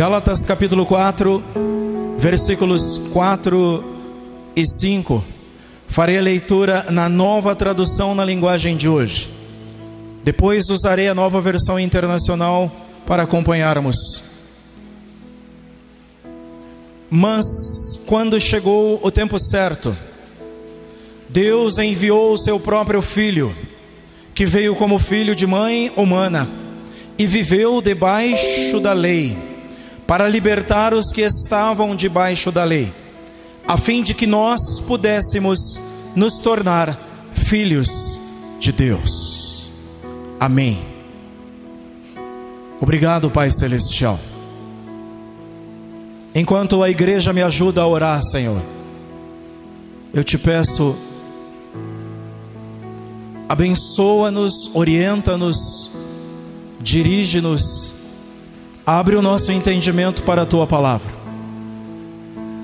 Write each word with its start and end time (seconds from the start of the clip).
Gálatas 0.00 0.46
capítulo 0.46 0.86
4, 0.86 1.44
versículos 2.16 2.96
4 3.12 3.84
e 4.56 4.64
5. 4.66 5.22
Farei 5.88 6.16
a 6.16 6.22
leitura 6.22 6.86
na 6.88 7.06
nova 7.06 7.54
tradução 7.54 8.14
na 8.14 8.24
linguagem 8.24 8.78
de 8.78 8.88
hoje. 8.88 9.30
Depois 10.24 10.70
usarei 10.70 11.06
a 11.06 11.14
nova 11.14 11.38
versão 11.42 11.78
internacional 11.78 12.72
para 13.06 13.24
acompanharmos. 13.24 14.24
Mas 17.10 18.00
quando 18.06 18.40
chegou 18.40 18.98
o 19.02 19.10
tempo 19.10 19.38
certo, 19.38 19.94
Deus 21.28 21.76
enviou 21.76 22.32
o 22.32 22.38
seu 22.38 22.58
próprio 22.58 23.02
filho, 23.02 23.54
que 24.34 24.46
veio 24.46 24.74
como 24.74 24.98
filho 24.98 25.36
de 25.36 25.46
mãe 25.46 25.92
humana 25.94 26.48
e 27.18 27.26
viveu 27.26 27.82
debaixo 27.82 28.80
da 28.80 28.94
lei, 28.94 29.49
para 30.10 30.28
libertar 30.28 30.92
os 30.92 31.12
que 31.12 31.20
estavam 31.20 31.94
debaixo 31.94 32.50
da 32.50 32.64
lei, 32.64 32.92
a 33.64 33.76
fim 33.76 34.02
de 34.02 34.12
que 34.12 34.26
nós 34.26 34.80
pudéssemos 34.80 35.80
nos 36.16 36.40
tornar 36.40 36.98
filhos 37.32 38.20
de 38.58 38.72
Deus. 38.72 39.70
Amém. 40.40 40.84
Obrigado, 42.80 43.30
Pai 43.30 43.52
Celestial. 43.52 44.18
Enquanto 46.34 46.82
a 46.82 46.90
igreja 46.90 47.32
me 47.32 47.40
ajuda 47.40 47.82
a 47.82 47.86
orar, 47.86 48.20
Senhor, 48.24 48.60
eu 50.12 50.24
te 50.24 50.36
peço, 50.36 50.96
abençoa-nos, 53.48 54.74
orienta-nos, 54.74 55.88
dirige-nos, 56.80 57.99
abre 58.86 59.16
o 59.16 59.22
nosso 59.22 59.52
entendimento 59.52 60.22
para 60.22 60.42
a 60.42 60.46
tua 60.46 60.66
palavra. 60.66 61.12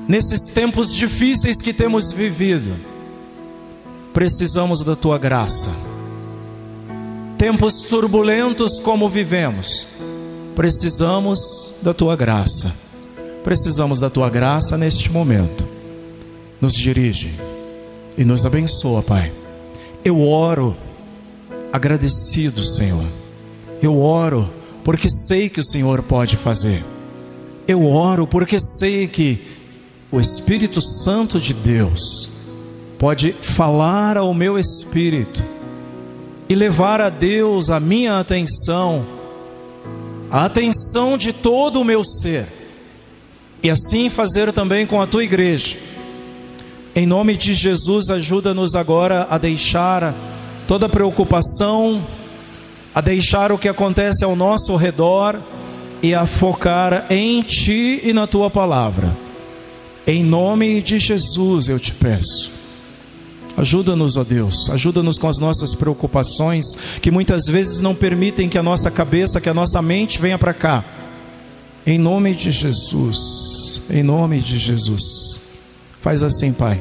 Nesses 0.09 0.49
tempos 0.51 0.95
difíceis 0.95 1.61
que 1.61 1.73
temos 1.73 2.13
vivido, 2.13 2.77
precisamos 4.13 4.83
da 4.83 4.95
tua 4.95 5.19
graça. 5.19 5.71
Tempos 7.37 7.83
turbulentos 7.83 8.81
como 8.81 9.09
vivemos, 9.09 9.87
precisamos 10.55 11.75
da 11.83 11.93
tua 11.93 12.17
graça. 12.17 12.73
Precisamos 13.47 14.01
da 14.01 14.11
tua 14.11 14.29
graça 14.29 14.77
neste 14.77 15.09
momento. 15.09 15.69
Nos 16.61 16.75
dirige 16.75 17.33
e 18.19 18.25
nos 18.25 18.45
abençoa, 18.45 19.05
Pai. 19.05 19.33
Eu 20.05 20.21
oro 20.21 20.77
agradecido, 21.73 22.65
Senhor. 22.65 23.05
Eu 23.81 24.01
oro 24.01 24.49
porque 24.87 25.09
sei 25.09 25.49
que 25.49 25.59
o 25.59 25.65
Senhor 25.65 26.01
pode 26.01 26.37
fazer. 26.37 26.85
Eu 27.67 27.91
oro 27.91 28.25
porque 28.25 28.57
sei 28.57 29.09
que 29.09 29.43
o 30.13 30.21
Espírito 30.21 30.81
Santo 30.81 31.41
de 31.41 31.53
Deus 31.53 32.31
pode 32.97 33.33
falar 33.33 34.17
ao 34.17 34.33
meu 34.33 34.57
espírito 34.57 35.45
e 36.49 36.55
levar 36.55 37.01
a 37.01 37.09
Deus 37.09 37.69
a 37.69 37.81
minha 37.81 38.21
atenção, 38.21 39.05
a 40.31 40.45
atenção 40.45 41.19
de 41.19 41.33
todo 41.33 41.81
o 41.81 41.85
meu 41.85 42.05
ser 42.05 42.47
e 43.65 43.69
assim 43.69 44.09
fazer 44.09 44.53
também 44.53 44.87
com 44.87 45.03
a 45.03 45.07
tua 45.09 45.25
igreja. 45.25 45.77
Em 46.95 47.07
nome 47.07 47.37
de 47.37 47.55
Jesus, 47.55 48.09
ajuda-nos 48.09 48.77
agora 48.77 49.27
a 49.29 49.37
deixar 49.37 50.15
toda 50.69 50.89
preocupação, 50.89 52.01
a 52.97 53.03
deixar 53.03 53.53
o 53.53 53.59
que 53.59 53.69
acontece 53.69 54.25
ao 54.25 54.35
nosso 54.35 54.75
redor 54.75 55.39
e 56.03 56.15
a 56.15 56.25
focar 56.25 57.05
em 57.11 57.43
Ti 57.43 58.01
e 58.03 58.11
na 58.15 58.27
Tua 58.27 58.49
palavra. 58.49 59.15
Em 60.07 60.25
nome 60.25 60.81
de 60.81 60.99
Jesus 60.99 61.69
eu 61.69 61.79
te 61.79 61.93
peço. 61.93 62.51
Ajuda-nos, 63.55 64.17
ó 64.17 64.25
Deus, 64.25 64.71
ajuda-nos 64.71 65.19
com 65.19 65.29
as 65.29 65.39
nossas 65.39 65.75
preocupações, 65.75 66.75
que 67.03 67.11
muitas 67.11 67.43
vezes 67.45 67.81
não 67.81 67.95
permitem 67.95 68.49
que 68.49 68.57
a 68.57 68.63
nossa 68.63 68.91
cabeça, 68.91 69.43
que 69.43 69.49
a 69.51 69.55
nossa 69.55 69.83
mente 69.83 70.19
venha 70.19 70.39
para 70.39 70.55
cá. 70.55 70.83
Em 71.87 71.99
nome 71.99 72.35
de 72.35 72.51
Jesus, 72.51 73.83
em 73.91 74.03
nome 74.03 74.41
de 74.41 74.59
Jesus. 74.59 75.39
Faz 76.01 76.23
assim, 76.23 76.51
Pai. 76.51 76.81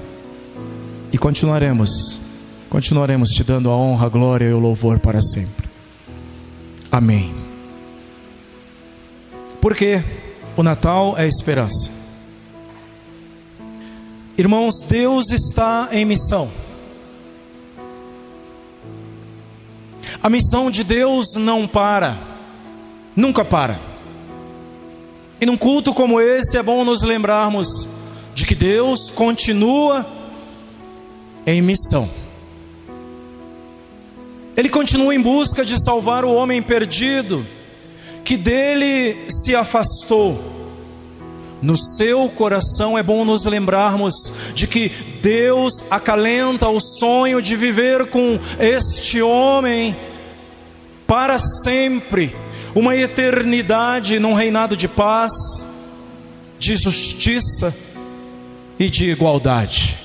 E 1.12 1.18
continuaremos, 1.18 2.22
continuaremos 2.70 3.32
te 3.32 3.44
dando 3.44 3.70
a 3.70 3.76
honra, 3.76 4.06
a 4.06 4.10
glória 4.10 4.46
e 4.46 4.54
o 4.54 4.60
louvor 4.60 4.98
para 4.98 5.22
sempre. 5.22 5.65
Amém. 6.96 7.36
Porque 9.60 10.02
o 10.56 10.64
Natal 10.64 11.14
é 11.18 11.28
esperança. 11.28 11.92
Irmãos, 14.38 14.80
Deus 14.80 15.30
está 15.30 15.90
em 15.92 16.06
missão. 16.06 16.50
A 20.24 20.30
missão 20.30 20.72
de 20.72 20.86
Deus 20.86 21.36
não 21.36 21.68
para, 21.68 22.18
nunca 23.14 23.44
para. 23.44 23.78
E 25.42 25.46
num 25.46 25.58
culto 25.58 25.94
como 25.94 26.22
esse 26.22 26.56
é 26.58 26.64
bom 26.64 26.86
nos 26.86 27.04
lembrarmos 27.04 27.90
de 28.34 28.46
que 28.46 28.56
Deus 28.56 29.10
continua 29.10 30.08
em 31.46 31.62
missão. 31.62 32.10
Ele 34.56 34.70
continua 34.70 35.14
em 35.14 35.22
busca 35.22 35.66
de 35.66 35.78
salvar 35.84 36.24
o 36.24 36.34
homem 36.34 36.62
perdido, 36.62 37.46
que 38.24 38.38
dele 38.38 39.30
se 39.30 39.54
afastou. 39.54 40.54
No 41.62 41.76
seu 41.78 42.30
coração 42.30 42.98
é 42.98 43.04
bom 43.04 43.26
nos 43.26 43.46
lembrarmos 43.46 44.14
de 44.54 44.68
que 44.68 44.90
Deus 45.22 45.84
acalenta 45.90 46.70
o 46.70 46.80
sonho 46.80 47.42
de 47.42 47.56
viver 47.56 48.06
com 48.08 48.40
este 48.60 49.22
homem 49.22 49.96
para 51.08 51.38
sempre 51.38 52.36
uma 52.74 52.96
eternidade 52.96 54.20
num 54.20 54.34
reinado 54.34 54.76
de 54.76 54.88
paz, 54.88 55.68
de 56.60 56.76
justiça 56.76 57.76
e 58.78 58.90
de 58.90 59.10
igualdade. 59.10 59.98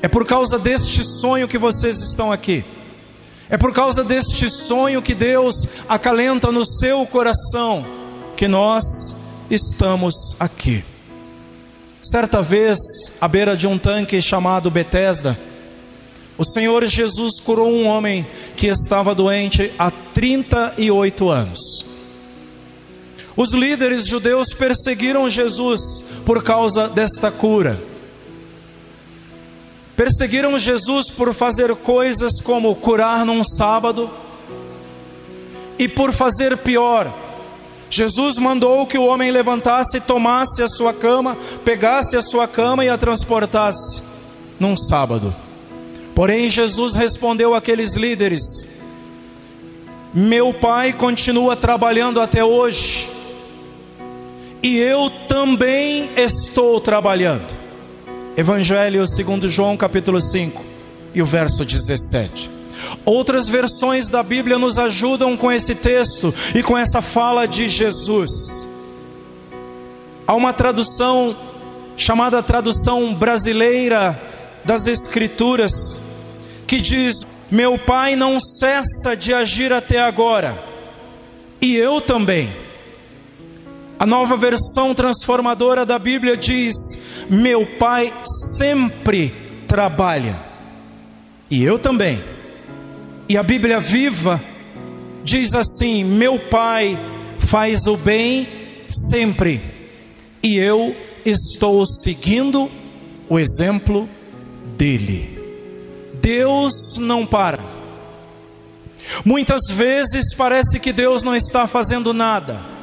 É 0.00 0.08
por 0.08 0.26
causa 0.26 0.58
deste 0.58 1.02
sonho 1.02 1.48
que 1.48 1.58
vocês 1.58 2.02
estão 2.02 2.32
aqui. 2.32 2.64
É 3.50 3.56
por 3.56 3.72
causa 3.72 4.04
deste 4.04 4.48
sonho 4.50 5.00
que 5.00 5.14
Deus 5.14 5.66
acalenta 5.88 6.52
no 6.52 6.66
seu 6.66 7.06
coração 7.06 7.84
que 8.36 8.46
nós 8.46 9.16
estamos 9.50 10.36
aqui. 10.38 10.84
Certa 12.02 12.42
vez, 12.42 12.78
à 13.20 13.26
beira 13.26 13.56
de 13.56 13.66
um 13.66 13.78
tanque 13.78 14.20
chamado 14.20 14.70
Betesda, 14.70 15.38
o 16.36 16.44
Senhor 16.44 16.86
Jesus 16.86 17.40
curou 17.40 17.72
um 17.72 17.86
homem 17.86 18.26
que 18.56 18.66
estava 18.66 19.14
doente 19.14 19.72
há 19.78 19.90
38 19.90 21.28
anos. 21.28 21.84
Os 23.34 23.52
líderes 23.54 24.06
judeus 24.06 24.52
perseguiram 24.52 25.28
Jesus 25.30 26.04
por 26.24 26.42
causa 26.42 26.88
desta 26.88 27.30
cura. 27.30 27.80
Perseguiram 29.98 30.56
Jesus 30.56 31.10
por 31.10 31.34
fazer 31.34 31.74
coisas 31.74 32.40
como 32.40 32.72
curar 32.76 33.26
num 33.26 33.42
sábado 33.42 34.08
e 35.76 35.88
por 35.88 36.12
fazer 36.12 36.56
pior. 36.58 37.12
Jesus 37.90 38.38
mandou 38.38 38.86
que 38.86 38.96
o 38.96 39.06
homem 39.06 39.32
levantasse, 39.32 39.98
tomasse 39.98 40.62
a 40.62 40.68
sua 40.68 40.94
cama, 40.94 41.36
pegasse 41.64 42.16
a 42.16 42.22
sua 42.22 42.46
cama 42.46 42.84
e 42.84 42.88
a 42.88 42.96
transportasse 42.96 44.00
num 44.60 44.76
sábado. 44.76 45.34
Porém, 46.14 46.48
Jesus 46.48 46.94
respondeu 46.94 47.52
àqueles 47.52 47.96
líderes: 47.96 48.68
Meu 50.14 50.54
pai 50.54 50.92
continua 50.92 51.56
trabalhando 51.56 52.20
até 52.20 52.44
hoje 52.44 53.10
e 54.62 54.78
eu 54.78 55.10
também 55.26 56.08
estou 56.16 56.78
trabalhando. 56.78 57.67
Evangelho 58.38 59.04
segundo 59.04 59.50
João 59.50 59.76
capítulo 59.76 60.20
5 60.20 60.64
e 61.12 61.20
o 61.20 61.26
verso 61.26 61.64
17. 61.64 62.48
Outras 63.04 63.48
versões 63.48 64.08
da 64.08 64.22
Bíblia 64.22 64.56
nos 64.56 64.78
ajudam 64.78 65.36
com 65.36 65.50
esse 65.50 65.74
texto 65.74 66.32
e 66.54 66.62
com 66.62 66.78
essa 66.78 67.02
fala 67.02 67.48
de 67.48 67.66
Jesus. 67.66 68.68
Há 70.24 70.36
uma 70.36 70.52
tradução 70.52 71.36
chamada 71.96 72.40
tradução 72.40 73.12
brasileira 73.12 74.16
das 74.64 74.86
Escrituras 74.86 76.00
que 76.64 76.80
diz: 76.80 77.26
Meu 77.50 77.76
Pai 77.76 78.14
não 78.14 78.38
cessa 78.38 79.16
de 79.16 79.34
agir 79.34 79.72
até 79.72 80.00
agora, 80.00 80.62
e 81.60 81.74
eu 81.74 82.00
também 82.00 82.52
a 83.98 84.06
nova 84.06 84.36
versão 84.36 84.94
transformadora 84.94 85.84
da 85.84 85.98
Bíblia 85.98 86.36
diz: 86.36 86.76
Meu 87.30 87.66
pai 87.66 88.12
sempre 88.48 89.34
trabalha, 89.66 90.38
e 91.50 91.62
eu 91.62 91.78
também. 91.78 92.22
E 93.28 93.36
a 93.36 93.42
Bíblia 93.42 93.80
viva 93.80 94.42
diz 95.22 95.54
assim: 95.54 96.04
Meu 96.04 96.38
pai 96.38 96.98
faz 97.38 97.86
o 97.86 97.96
bem 97.96 98.48
sempre, 98.88 99.60
e 100.42 100.56
eu 100.56 100.96
estou 101.24 101.84
seguindo 101.84 102.70
o 103.28 103.38
exemplo 103.38 104.08
dele. 104.76 105.38
Deus 106.14 106.96
não 106.98 107.26
para. 107.26 107.60
Muitas 109.24 109.62
vezes 109.70 110.34
parece 110.34 110.78
que 110.78 110.92
Deus 110.92 111.22
não 111.22 111.34
está 111.34 111.66
fazendo 111.66 112.12
nada. 112.12 112.77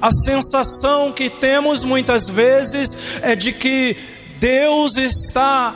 A 0.00 0.10
sensação 0.10 1.12
que 1.12 1.28
temos 1.28 1.84
muitas 1.84 2.28
vezes 2.28 3.20
é 3.22 3.36
de 3.36 3.52
que 3.52 3.96
Deus 4.38 4.96
está 4.96 5.74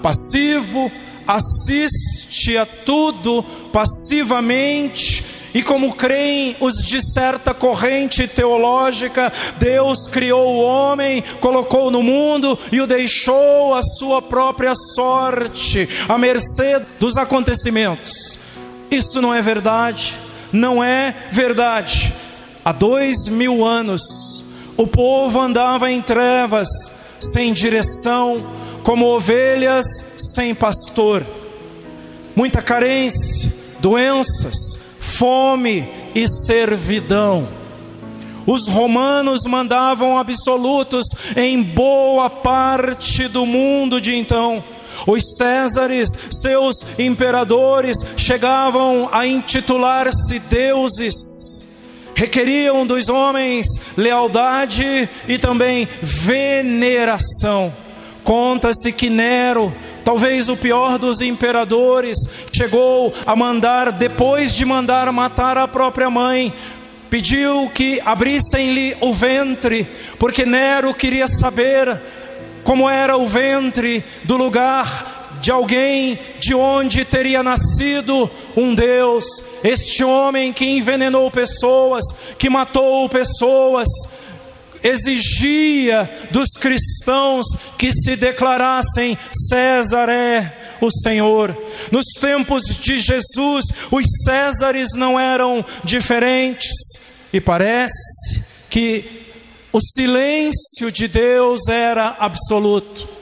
passivo, 0.00 0.90
assiste 1.26 2.56
a 2.56 2.64
tudo 2.64 3.42
passivamente, 3.72 5.24
e 5.52 5.62
como 5.62 5.94
creem 5.94 6.54
os 6.60 6.74
de 6.84 7.00
certa 7.00 7.54
corrente 7.54 8.28
teológica, 8.28 9.32
Deus 9.58 10.06
criou 10.06 10.54
o 10.54 10.60
homem, 10.60 11.24
colocou 11.40 11.90
no 11.90 12.02
mundo 12.02 12.58
e 12.70 12.80
o 12.80 12.86
deixou 12.86 13.74
à 13.74 13.82
sua 13.82 14.20
própria 14.20 14.74
sorte, 14.74 15.88
à 16.08 16.18
mercê 16.18 16.78
dos 17.00 17.16
acontecimentos. 17.16 18.38
Isso 18.90 19.20
não 19.22 19.32
é 19.34 19.40
verdade, 19.40 20.14
não 20.52 20.84
é 20.84 21.14
verdade. 21.32 22.14
Há 22.66 22.72
dois 22.72 23.28
mil 23.28 23.64
anos, 23.64 24.44
o 24.76 24.88
povo 24.88 25.40
andava 25.40 25.88
em 25.88 26.02
trevas, 26.02 26.68
sem 27.20 27.52
direção, 27.52 28.44
como 28.82 29.06
ovelhas 29.06 29.86
sem 30.18 30.52
pastor. 30.52 31.24
Muita 32.34 32.60
carência, 32.60 33.54
doenças, 33.78 34.56
fome 34.98 35.88
e 36.12 36.26
servidão. 36.26 37.48
Os 38.44 38.66
romanos 38.66 39.42
mandavam 39.46 40.18
absolutos 40.18 41.06
em 41.36 41.62
boa 41.62 42.28
parte 42.28 43.28
do 43.28 43.46
mundo 43.46 44.00
de 44.00 44.16
então. 44.16 44.64
Os 45.06 45.36
Césares, 45.36 46.08
seus 46.32 46.84
imperadores, 46.98 47.96
chegavam 48.16 49.08
a 49.12 49.24
intitular-se 49.24 50.40
deuses, 50.40 51.14
requeriam 52.16 52.86
dos 52.86 53.08
homens 53.08 53.66
lealdade 53.96 55.08
e 55.28 55.38
também 55.38 55.86
veneração. 56.02 57.72
Conta-se 58.24 58.90
que 58.90 59.08
Nero, 59.08 59.72
talvez 60.04 60.48
o 60.48 60.56
pior 60.56 60.98
dos 60.98 61.20
imperadores, 61.20 62.18
chegou 62.50 63.14
a 63.24 63.36
mandar, 63.36 63.92
depois 63.92 64.52
de 64.54 64.64
mandar 64.64 65.12
matar 65.12 65.56
a 65.56 65.68
própria 65.68 66.10
mãe, 66.10 66.52
pediu 67.08 67.70
que 67.72 68.00
abrissem-lhe 68.04 68.96
o 69.00 69.14
ventre, 69.14 69.86
porque 70.18 70.44
Nero 70.44 70.92
queria 70.92 71.28
saber 71.28 72.00
como 72.64 72.90
era 72.90 73.16
o 73.16 73.28
ventre 73.28 74.04
do 74.24 74.36
lugar 74.36 75.15
de 75.46 75.52
alguém 75.52 76.18
de 76.40 76.56
onde 76.56 77.04
teria 77.04 77.40
nascido 77.40 78.28
um 78.56 78.74
Deus. 78.74 79.24
Este 79.62 80.02
homem 80.02 80.52
que 80.52 80.64
envenenou 80.64 81.30
pessoas, 81.30 82.04
que 82.36 82.50
matou 82.50 83.08
pessoas, 83.08 83.86
exigia 84.82 86.10
dos 86.32 86.48
cristãos 86.58 87.46
que 87.78 87.92
se 87.92 88.16
declarassem: 88.16 89.16
César 89.48 90.08
é 90.08 90.76
o 90.80 90.90
Senhor. 90.90 91.56
Nos 91.92 92.06
tempos 92.20 92.64
de 92.80 92.98
Jesus, 92.98 93.66
os 93.92 94.04
Césares 94.24 94.88
não 94.96 95.18
eram 95.18 95.64
diferentes, 95.84 96.98
e 97.32 97.40
parece 97.40 98.42
que 98.68 99.22
o 99.72 99.78
silêncio 99.80 100.90
de 100.90 101.06
Deus 101.06 101.68
era 101.68 102.16
absoluto 102.18 103.15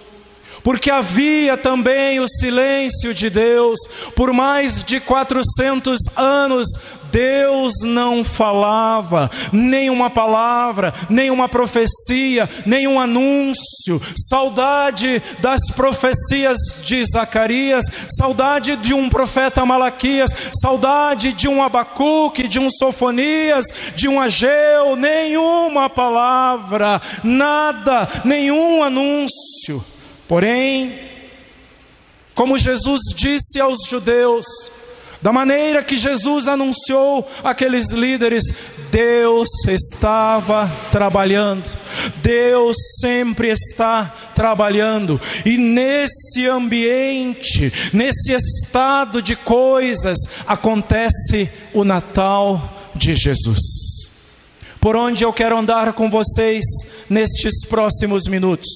porque 0.64 0.90
havia 0.90 1.58
também 1.58 2.18
o 2.18 2.26
silêncio 2.26 3.12
de 3.12 3.28
Deus. 3.28 3.78
Por 4.16 4.32
mais 4.32 4.82
de 4.82 4.98
400 4.98 6.00
anos, 6.16 6.66
Deus 7.12 7.74
não 7.84 8.24
falava 8.24 9.30
nenhuma 9.52 10.08
palavra, 10.08 10.92
nenhuma 11.08 11.48
profecia, 11.48 12.48
nenhum 12.64 12.98
anúncio. 12.98 14.00
Saudade 14.28 15.22
das 15.38 15.60
profecias 15.76 16.56
de 16.82 17.04
Zacarias, 17.04 17.84
saudade 18.18 18.74
de 18.76 18.94
um 18.94 19.10
profeta 19.10 19.66
Malaquias, 19.66 20.30
saudade 20.60 21.34
de 21.34 21.46
um 21.46 21.62
Abacuque, 21.62 22.48
de 22.48 22.58
um 22.58 22.70
Sofonias, 22.70 23.66
de 23.94 24.08
um 24.08 24.18
Ageu, 24.18 24.96
nenhuma 24.96 25.90
palavra, 25.90 27.00
nada, 27.22 28.08
nenhum 28.24 28.82
anúncio. 28.82 29.84
Porém, 30.26 30.98
como 32.34 32.58
Jesus 32.58 33.00
disse 33.14 33.60
aos 33.60 33.86
judeus, 33.88 34.46
da 35.22 35.32
maneira 35.32 35.82
que 35.82 35.96
Jesus 35.96 36.48
anunciou 36.48 37.26
aqueles 37.42 37.92
líderes, 37.92 38.44
Deus 38.90 39.48
estava 39.66 40.70
trabalhando, 40.92 41.64
Deus 42.16 42.76
sempre 43.00 43.48
está 43.48 44.12
trabalhando, 44.34 45.18
e 45.46 45.56
nesse 45.56 46.46
ambiente, 46.46 47.72
nesse 47.92 48.32
estado 48.32 49.22
de 49.22 49.34
coisas, 49.34 50.18
acontece 50.46 51.50
o 51.72 51.84
Natal 51.84 52.92
de 52.94 53.14
Jesus. 53.14 53.62
Por 54.78 54.94
onde 54.94 55.24
eu 55.24 55.32
quero 55.32 55.56
andar 55.56 55.94
com 55.94 56.10
vocês 56.10 56.62
nestes 57.08 57.66
próximos 57.66 58.26
minutos? 58.26 58.68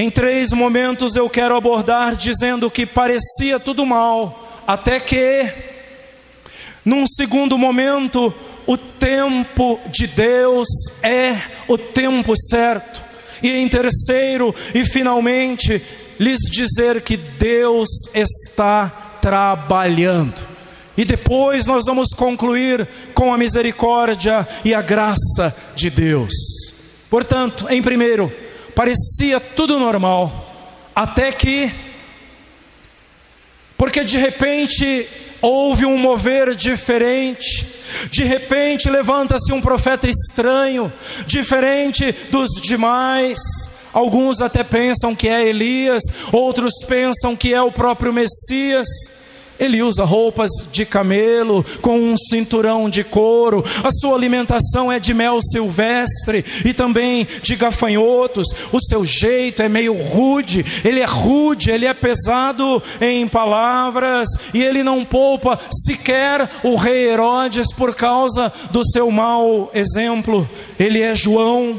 Em 0.00 0.10
três 0.10 0.50
momentos 0.50 1.14
eu 1.14 1.28
quero 1.28 1.54
abordar 1.54 2.16
dizendo 2.16 2.70
que 2.70 2.86
parecia 2.86 3.60
tudo 3.60 3.84
mal, 3.84 4.62
até 4.66 4.98
que, 4.98 5.52
num 6.82 7.06
segundo 7.06 7.58
momento, 7.58 8.32
o 8.66 8.78
tempo 8.78 9.78
de 9.90 10.06
Deus 10.06 10.66
é 11.02 11.36
o 11.68 11.76
tempo 11.76 12.32
certo. 12.34 13.04
E 13.42 13.50
em 13.50 13.68
terceiro 13.68 14.54
e 14.74 14.86
finalmente, 14.86 15.82
lhes 16.18 16.38
dizer 16.50 17.02
que 17.02 17.18
Deus 17.18 17.90
está 18.14 19.18
trabalhando. 19.20 20.40
E 20.96 21.04
depois 21.04 21.66
nós 21.66 21.84
vamos 21.84 22.14
concluir 22.14 22.88
com 23.12 23.34
a 23.34 23.36
misericórdia 23.36 24.48
e 24.64 24.72
a 24.72 24.80
graça 24.80 25.54
de 25.76 25.90
Deus. 25.90 26.32
Portanto, 27.10 27.66
em 27.68 27.82
primeiro, 27.82 28.32
parecia 28.74 29.40
tudo 29.40 29.78
normal, 29.78 30.54
até 30.94 31.32
que, 31.32 31.72
porque 33.76 34.04
de 34.04 34.16
repente 34.18 35.08
houve 35.40 35.86
um 35.86 35.96
mover 35.96 36.54
diferente, 36.54 37.66
de 38.10 38.24
repente 38.24 38.88
levanta-se 38.90 39.52
um 39.52 39.60
profeta 39.60 40.08
estranho, 40.08 40.92
diferente 41.26 42.12
dos 42.30 42.50
demais. 42.60 43.38
Alguns 43.92 44.40
até 44.40 44.62
pensam 44.62 45.16
que 45.16 45.26
é 45.26 45.48
Elias, 45.48 46.02
outros 46.30 46.72
pensam 46.86 47.34
que 47.34 47.52
é 47.52 47.60
o 47.60 47.72
próprio 47.72 48.12
Messias. 48.12 48.86
Ele 49.60 49.82
usa 49.82 50.04
roupas 50.04 50.50
de 50.72 50.86
camelo, 50.86 51.64
com 51.82 51.98
um 51.98 52.16
cinturão 52.16 52.88
de 52.88 53.04
couro. 53.04 53.62
A 53.84 53.90
sua 53.90 54.16
alimentação 54.16 54.90
é 54.90 54.98
de 54.98 55.12
mel 55.12 55.38
silvestre 55.42 56.44
e 56.64 56.72
também 56.72 57.26
de 57.42 57.54
gafanhotos. 57.54 58.48
O 58.72 58.80
seu 58.80 59.04
jeito 59.04 59.62
é 59.62 59.68
meio 59.68 59.92
rude. 59.92 60.64
Ele 60.82 61.00
é 61.00 61.04
rude, 61.04 61.70
ele 61.70 61.86
é 61.86 61.92
pesado 61.92 62.82
em 63.00 63.28
palavras 63.28 64.28
e 64.54 64.62
ele 64.62 64.82
não 64.82 65.04
poupa 65.04 65.58
sequer 65.84 66.48
o 66.64 66.76
rei 66.76 67.10
Herodes 67.10 67.72
por 67.74 67.94
causa 67.94 68.52
do 68.70 68.82
seu 68.84 69.10
mau 69.10 69.70
exemplo. 69.74 70.48
Ele 70.78 71.02
é 71.02 71.14
João 71.14 71.76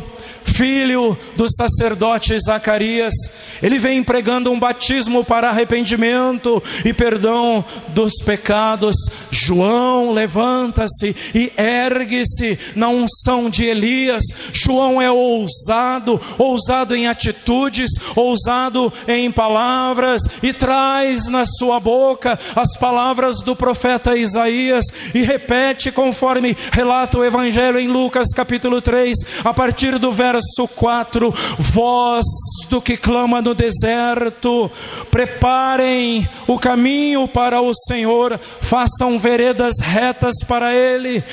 filho 0.53 1.17
do 1.35 1.47
sacerdote 1.49 2.37
Zacarias. 2.39 3.13
Ele 3.61 3.79
vem 3.79 4.03
pregando 4.03 4.51
um 4.51 4.59
batismo 4.59 5.23
para 5.23 5.49
arrependimento 5.49 6.61
e 6.85 6.93
perdão 6.93 7.63
dos 7.89 8.13
pecados. 8.23 8.95
João 9.29 10.11
levanta-se 10.11 11.15
e 11.33 11.51
ergue-se 11.57 12.59
na 12.75 12.89
unção 12.89 13.49
de 13.49 13.65
Elias. 13.65 14.23
João 14.53 15.01
é 15.01 15.09
ousado, 15.09 16.19
ousado 16.37 16.95
em 16.95 17.07
atitudes, 17.07 17.89
ousado 18.15 18.91
em 19.07 19.31
palavras 19.31 20.21
e 20.43 20.53
traz 20.53 21.27
na 21.27 21.45
sua 21.45 21.79
boca 21.79 22.37
as 22.55 22.77
palavras 22.77 23.37
do 23.43 23.55
profeta 23.55 24.17
Isaías 24.17 24.85
e 25.13 25.21
repete 25.21 25.91
conforme 25.91 26.55
relata 26.71 27.17
o 27.17 27.25
evangelho 27.25 27.79
em 27.79 27.87
Lucas 27.87 28.27
capítulo 28.35 28.81
3, 28.81 29.17
a 29.43 29.53
partir 29.53 29.97
do 29.97 30.11
verso 30.11 30.40
verso 30.41 30.67
4: 30.67 31.33
Vós 31.59 32.25
do 32.69 32.81
que 32.81 32.97
clama 32.97 33.41
no 33.41 33.53
deserto. 33.53 34.71
Preparem 35.09 36.27
o 36.47 36.57
caminho 36.57 37.27
para 37.27 37.61
o 37.61 37.71
Senhor, 37.87 38.39
façam 38.61 39.19
veredas 39.19 39.75
retas 39.79 40.35
para 40.47 40.73
Ele. 40.73 41.23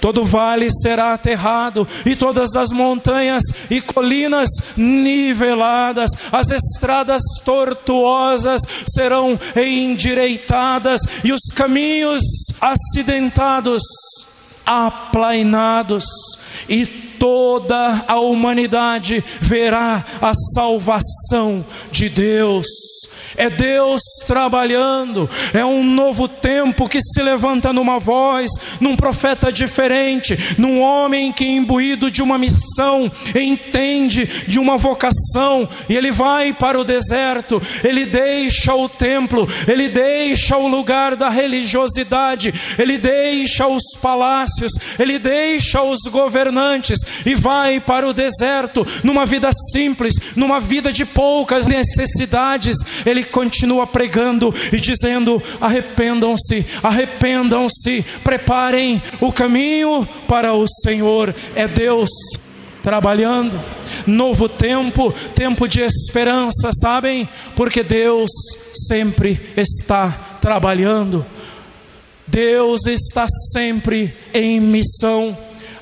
Todo 0.00 0.24
vale 0.24 0.68
será 0.70 1.14
aterrado, 1.14 1.86
e 2.04 2.14
todas 2.14 2.54
as 2.54 2.70
montanhas 2.70 3.42
e 3.70 3.80
colinas 3.80 4.50
niveladas, 4.76 6.10
as 6.30 6.50
estradas 6.50 7.22
tortuosas 7.44 8.60
serão 8.86 9.38
endireitadas, 9.56 11.00
e 11.24 11.32
os 11.32 11.42
caminhos 11.54 12.22
acidentados 12.60 13.82
aplainados, 14.68 16.04
e 16.68 16.86
toda 16.86 18.04
a 18.06 18.20
humanidade 18.20 19.24
verá 19.40 20.04
a 20.20 20.32
salvação 20.54 21.64
de 21.90 22.08
Deus 22.08 22.87
é 23.36 23.48
Deus 23.50 24.00
trabalhando, 24.26 25.28
é 25.52 25.64
um 25.64 25.84
novo 25.84 26.28
tempo 26.28 26.88
que 26.88 27.00
se 27.00 27.22
levanta 27.22 27.72
numa 27.72 27.98
voz, 27.98 28.50
num 28.80 28.96
profeta 28.96 29.52
diferente, 29.52 30.36
num 30.58 30.80
homem 30.80 31.32
que, 31.32 31.44
imbuído 31.44 32.10
de 32.10 32.22
uma 32.22 32.38
missão, 32.38 33.10
entende 33.34 34.26
de 34.46 34.58
uma 34.58 34.76
vocação, 34.76 35.68
e 35.88 35.96
ele 35.96 36.10
vai 36.10 36.52
para 36.52 36.78
o 36.78 36.84
deserto, 36.84 37.60
ele 37.84 38.06
deixa 38.06 38.74
o 38.74 38.88
templo, 38.88 39.48
ele 39.66 39.88
deixa 39.88 40.56
o 40.56 40.68
lugar 40.68 41.16
da 41.16 41.28
religiosidade, 41.28 42.52
ele 42.78 42.98
deixa 42.98 43.66
os 43.66 43.82
palácios, 44.00 44.72
ele 44.98 45.18
deixa 45.18 45.82
os 45.82 46.00
governantes 46.10 46.98
e 47.24 47.34
vai 47.34 47.80
para 47.80 48.08
o 48.08 48.12
deserto, 48.12 48.86
numa 49.02 49.24
vida 49.26 49.50
simples, 49.72 50.14
numa 50.34 50.60
vida 50.60 50.92
de 50.92 51.04
poucas 51.04 51.66
necessidades, 51.66 52.76
ele 53.04 53.24
continua 53.24 53.86
pregando 53.86 54.54
e 54.72 54.78
dizendo: 54.78 55.42
arrependam-se, 55.60 56.64
arrependam-se, 56.82 58.04
preparem 58.22 59.02
o 59.20 59.32
caminho 59.32 60.06
para 60.26 60.54
o 60.54 60.64
Senhor. 60.82 61.34
É 61.54 61.66
Deus 61.66 62.10
trabalhando, 62.82 63.62
novo 64.06 64.48
tempo, 64.48 65.12
tempo 65.34 65.68
de 65.68 65.80
esperança, 65.80 66.70
sabem? 66.72 67.28
Porque 67.54 67.82
Deus 67.82 68.30
sempre 68.88 69.40
está 69.56 70.38
trabalhando. 70.40 71.24
Deus 72.26 72.86
está 72.86 73.26
sempre 73.52 74.14
em 74.32 74.60
missão. 74.60 75.36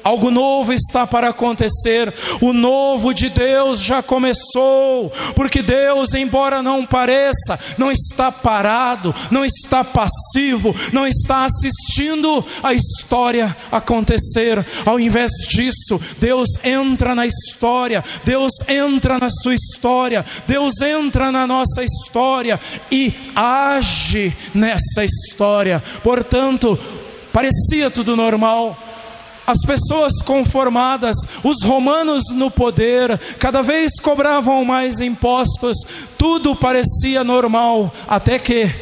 Algo 0.07 0.31
novo 0.31 0.73
está 0.73 1.05
para 1.05 1.31
acontecer. 1.31 2.15
O 2.41 2.53
novo 2.53 3.13
de 3.13 3.29
Deus 3.29 3.81
já 3.81 4.05
começou, 4.05 5.11
porque 5.35 5.63
Deus, 5.63 6.15
embora 6.15 6.63
não 6.63 6.87
pareça, 6.87 7.59
não 7.77 7.91
está 7.91 8.31
parado, 8.31 9.13
não 9.33 9.45
está 9.45 9.83
passivo, 9.83 10.73
não 10.93 11.09
está 11.09 11.45
assistindo 11.45 12.45
a 12.63 12.73
história 12.73 13.57
acontecer. 13.73 14.65
Ao 14.85 15.01
invés 15.01 15.33
disso, 15.49 16.01
Deus 16.21 16.51
entra 16.63 17.13
na 17.13 17.27
história, 17.27 18.05
Deus 18.25 18.53
entra 18.69 19.19
na 19.19 19.29
sua 19.29 19.57
história, 19.57 20.25
Deus 20.47 20.81
entra 20.83 21.33
na 21.33 21.49
nossa 21.49 21.83
história 21.83 22.61
e 22.93 23.13
age 23.35 24.37
nessa 24.55 25.05
história. 25.05 25.83
Portanto, 26.05 26.79
parecia 27.33 27.91
tudo 27.91 28.15
normal 28.15 28.86
as 29.47 29.59
pessoas 29.65 30.13
conformadas, 30.25 31.17
os 31.45 31.63
romanos 31.63 32.25
no 32.35 32.51
poder, 32.51 33.17
cada 33.39 33.63
vez 33.63 33.93
cobravam 34.01 34.65
mais 34.65 35.01
impostos, 35.01 35.77
tudo 36.19 36.57
parecia 36.57 37.23
normal, 37.23 37.95
até 38.09 38.39
que 38.39 38.75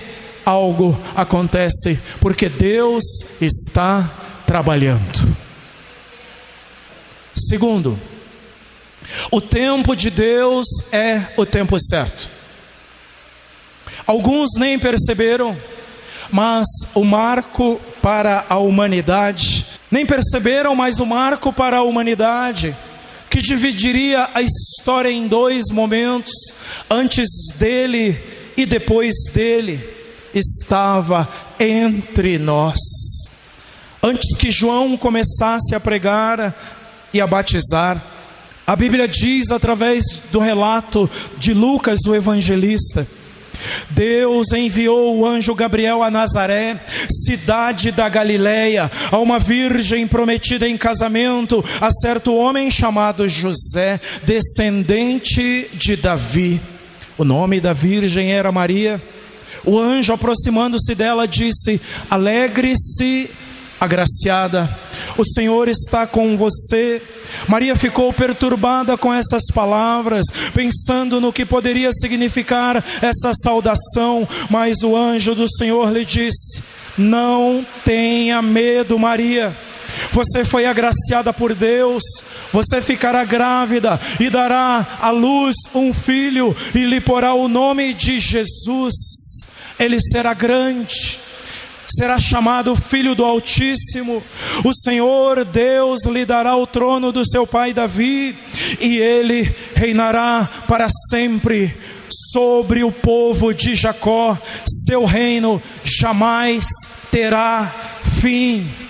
algo 0.44 0.98
acontece, 1.14 1.98
porque 2.20 2.48
Deus 2.48 3.04
está 3.40 4.10
trabalhando. 4.46 5.36
Segundo, 7.36 7.98
o 9.30 9.40
tempo 9.40 9.94
de 9.94 10.08
Deus 10.08 10.66
é 10.92 11.26
o 11.36 11.44
tempo 11.44 11.78
certo. 11.78 12.30
Alguns 14.06 14.50
nem 14.58 14.78
perceberam, 14.78 15.56
mas 16.30 16.66
o 16.94 17.04
marco 17.04 17.80
para 18.02 18.44
a 18.48 18.58
humanidade 18.58 19.66
nem 19.94 20.04
perceberam 20.04 20.74
mais 20.74 20.98
o 20.98 21.06
marco 21.06 21.52
para 21.52 21.76
a 21.76 21.82
humanidade, 21.84 22.76
que 23.30 23.40
dividiria 23.40 24.28
a 24.34 24.42
história 24.42 25.08
em 25.08 25.28
dois 25.28 25.66
momentos, 25.70 26.32
antes 26.90 27.28
dele 27.54 28.20
e 28.56 28.66
depois 28.66 29.14
dele, 29.32 29.78
estava 30.34 31.28
entre 31.60 32.38
nós. 32.38 32.74
Antes 34.02 34.36
que 34.36 34.50
João 34.50 34.96
começasse 34.96 35.76
a 35.76 35.78
pregar 35.78 36.52
e 37.12 37.20
a 37.20 37.26
batizar, 37.28 38.02
a 38.66 38.74
Bíblia 38.74 39.06
diz 39.06 39.52
através 39.52 40.02
do 40.32 40.40
relato 40.40 41.08
de 41.38 41.54
Lucas, 41.54 42.00
o 42.08 42.16
evangelista, 42.16 43.06
Deus 43.90 44.52
enviou 44.52 45.16
o 45.18 45.26
anjo 45.26 45.54
Gabriel 45.54 46.02
a 46.02 46.10
Nazaré, 46.10 46.80
cidade 47.10 47.90
da 47.90 48.08
Galileia, 48.08 48.90
a 49.10 49.18
uma 49.18 49.38
virgem 49.38 50.06
prometida 50.06 50.68
em 50.68 50.76
casamento 50.76 51.64
a 51.80 51.90
certo 51.90 52.34
homem 52.34 52.70
chamado 52.70 53.28
José, 53.28 54.00
descendente 54.24 55.68
de 55.72 55.96
Davi. 55.96 56.60
O 57.16 57.24
nome 57.24 57.60
da 57.60 57.72
virgem 57.72 58.32
era 58.32 58.50
Maria. 58.50 59.00
O 59.64 59.78
anjo, 59.78 60.12
aproximando-se 60.12 60.94
dela, 60.94 61.26
disse: 61.26 61.80
Alegre-se, 62.10 63.30
agraciada, 63.80 64.68
o 65.16 65.24
Senhor 65.24 65.68
está 65.68 66.06
com 66.06 66.36
você. 66.36 67.00
Maria 67.48 67.74
ficou 67.76 68.12
perturbada 68.12 68.96
com 68.96 69.12
essas 69.12 69.44
palavras, 69.52 70.26
pensando 70.52 71.20
no 71.20 71.32
que 71.32 71.44
poderia 71.44 71.90
significar 71.92 72.82
essa 73.02 73.32
saudação, 73.42 74.26
mas 74.50 74.82
o 74.82 74.96
anjo 74.96 75.34
do 75.34 75.46
Senhor 75.48 75.92
lhe 75.92 76.04
disse: 76.04 76.62
Não 76.96 77.64
tenha 77.84 78.40
medo, 78.42 78.98
Maria. 78.98 79.54
Você 80.12 80.44
foi 80.44 80.66
agraciada 80.66 81.32
por 81.32 81.54
Deus, 81.54 82.02
você 82.52 82.82
ficará 82.82 83.24
grávida 83.24 84.00
e 84.18 84.28
dará 84.28 84.86
à 85.00 85.10
luz 85.10 85.54
um 85.74 85.92
filho 85.92 86.54
e 86.74 86.84
lhe 86.84 87.00
porá 87.00 87.34
o 87.34 87.48
nome 87.48 87.94
de 87.94 88.18
Jesus. 88.18 88.94
Ele 89.78 90.00
será 90.00 90.34
grande 90.34 91.23
será 91.94 92.20
chamado 92.20 92.76
Filho 92.76 93.14
do 93.14 93.24
Altíssimo. 93.24 94.22
O 94.64 94.72
Senhor 94.74 95.44
Deus 95.44 96.04
lhe 96.06 96.24
dará 96.24 96.56
o 96.56 96.66
trono 96.66 97.12
do 97.12 97.24
seu 97.24 97.46
pai 97.46 97.72
Davi, 97.72 98.36
e 98.80 98.98
ele 98.98 99.54
reinará 99.74 100.48
para 100.66 100.88
sempre 101.10 101.74
sobre 102.32 102.82
o 102.82 102.90
povo 102.90 103.54
de 103.54 103.74
Jacó. 103.74 104.36
Seu 104.86 105.04
reino 105.04 105.62
jamais 105.84 106.64
terá 107.10 107.72
fim. 108.20 108.83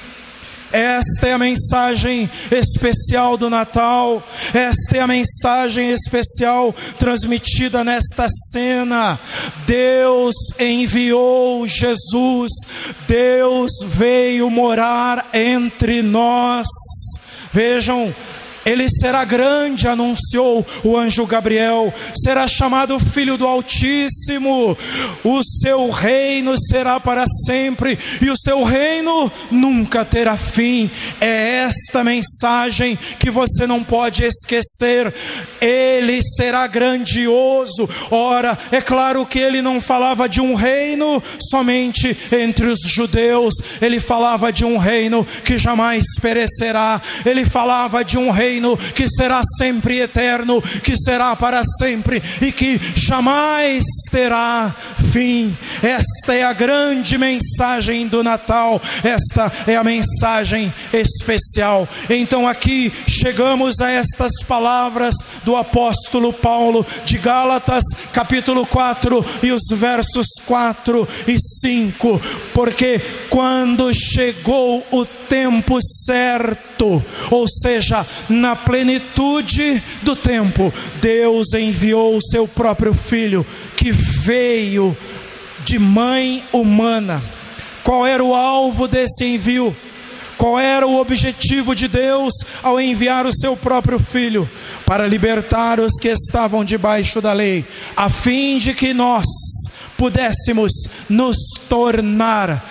Esta 0.75 1.29
é 1.29 1.33
a 1.35 1.39
mensagem 1.39 2.29
especial 2.51 3.37
do 3.37 3.49
Natal, 3.49 4.21
esta 4.53 4.97
é 4.97 5.01
a 5.01 5.07
mensagem 5.07 5.93
especial 5.93 6.75
transmitida 6.99 7.85
nesta 7.85 8.27
cena. 8.51 9.17
Deus 9.65 10.35
enviou 10.59 11.65
Jesus, 11.69 12.51
Deus 13.07 13.71
veio 13.87 14.51
morar 14.51 15.29
entre 15.33 16.03
nós. 16.03 16.67
Vejam, 17.53 18.13
ele 18.65 18.89
será 18.89 19.25
grande, 19.25 19.87
anunciou 19.87 20.67
o 20.83 20.97
anjo 20.97 21.27
Gabriel, 21.27 21.93
será 22.23 22.47
chamado 22.49 22.99
Filho 22.99 23.37
do 23.37 23.47
Altíssimo, 23.47 24.77
o 25.23 25.43
seu 25.43 25.91
reino 25.91 26.55
será 26.59 26.99
para 26.99 27.25
sempre 27.47 27.99
e 28.21 28.31
o 28.31 28.37
seu 28.37 28.63
reino 28.63 29.31
nunca 29.51 30.05
terá 30.05 30.37
fim. 30.37 30.91
É 31.21 31.67
esta 31.67 32.03
mensagem 32.03 32.99
que 33.19 33.31
você 33.31 33.67
não 33.67 33.83
pode 33.83 34.25
esquecer. 34.25 35.13
Ele 35.61 36.21
será 36.23 36.67
grandioso. 36.67 37.89
Ora, 38.11 38.57
é 38.71 38.81
claro 38.81 39.27
que 39.27 39.39
ele 39.39 39.61
não 39.61 39.81
falava 39.81 40.29
de 40.29 40.41
um 40.41 40.55
reino 40.55 41.23
somente 41.51 42.17
entre 42.33 42.67
os 42.67 42.81
judeus, 42.81 43.55
ele 43.81 44.01
falava 44.01 44.53
de 44.53 44.65
um 44.65 44.79
reino 44.79 45.27
que 45.45 45.59
jamais 45.59 46.05
perecerá, 46.21 47.01
ele 47.25 47.45
falava 47.45 48.05
de 48.05 48.17
um 48.17 48.31
reino 48.31 48.54
reino 48.55 48.77
que 48.77 49.09
será 49.09 49.43
sempre 49.59 50.01
eterno, 50.01 50.63
que 50.63 50.97
será 50.97 51.35
para 51.35 51.63
sempre 51.79 52.23
e 52.41 52.53
que 52.53 52.81
jamais 52.95 53.85
terá 54.11 54.75
fim. 55.13 55.55
Esta 55.83 56.35
é 56.35 56.45
a 56.45 56.53
grande 56.53 57.19
mensagem 57.19 58.07
do 58.07 58.23
Natal, 58.23 58.81
esta 59.03 59.53
é 59.67 59.77
a 59.77 59.85
mensagem 59.85 60.73
especial. 60.93 61.89
Então 62.09 62.47
aqui 62.47 62.93
chegamos 63.09 63.81
a 63.81 63.91
estas 63.91 64.33
palavras 64.47 65.15
do 65.45 65.57
apóstolo 65.57 66.33
Paulo 66.33 66.87
de 67.05 67.19
Gálatas, 67.19 67.85
capítulo 68.13 68.67
4 68.67 69.25
e 69.43 69.51
os 69.51 69.63
versos 69.73 70.27
4 70.47 71.09
e 71.27 71.37
5, 71.39 72.21
porque 72.53 73.01
quando 73.29 73.93
chegou 73.93 74.85
o 74.91 75.05
tempo 75.05 75.79
certo, 76.05 77.03
ou 77.31 77.47
seja, 77.49 78.07
na 78.45 78.55
plenitude 78.55 79.83
do 80.03 80.15
tempo, 80.15 80.71
Deus 81.01 81.55
enviou 81.55 82.15
o 82.15 82.21
seu 82.21 82.47
próprio 82.47 82.93
filho, 82.93 83.45
que 83.75 83.91
veio 83.91 84.95
de 85.65 85.79
mãe 85.79 86.45
humana. 86.53 87.23
Qual 87.83 88.07
era 88.07 88.23
o 88.23 88.35
alvo 88.35 88.87
desse 88.87 89.25
envio? 89.25 89.75
Qual 90.37 90.61
era 90.61 90.87
o 90.87 91.01
objetivo 91.01 91.75
de 91.75 91.89
Deus 91.89 92.35
ao 92.63 92.79
enviar 92.79 93.25
o 93.25 93.33
seu 93.33 93.57
próprio 93.57 93.99
filho? 93.99 94.47
Para 94.85 95.07
libertar 95.07 95.81
os 95.81 95.95
que 95.99 96.09
estavam 96.09 96.63
debaixo 96.63 97.23
da 97.23 97.33
lei, 97.33 97.65
a 97.97 98.11
fim 98.11 98.59
de 98.59 98.75
que 98.75 98.93
nós 98.93 99.25
pudéssemos 99.97 100.71
nos 101.09 101.37
tornar 101.67 102.63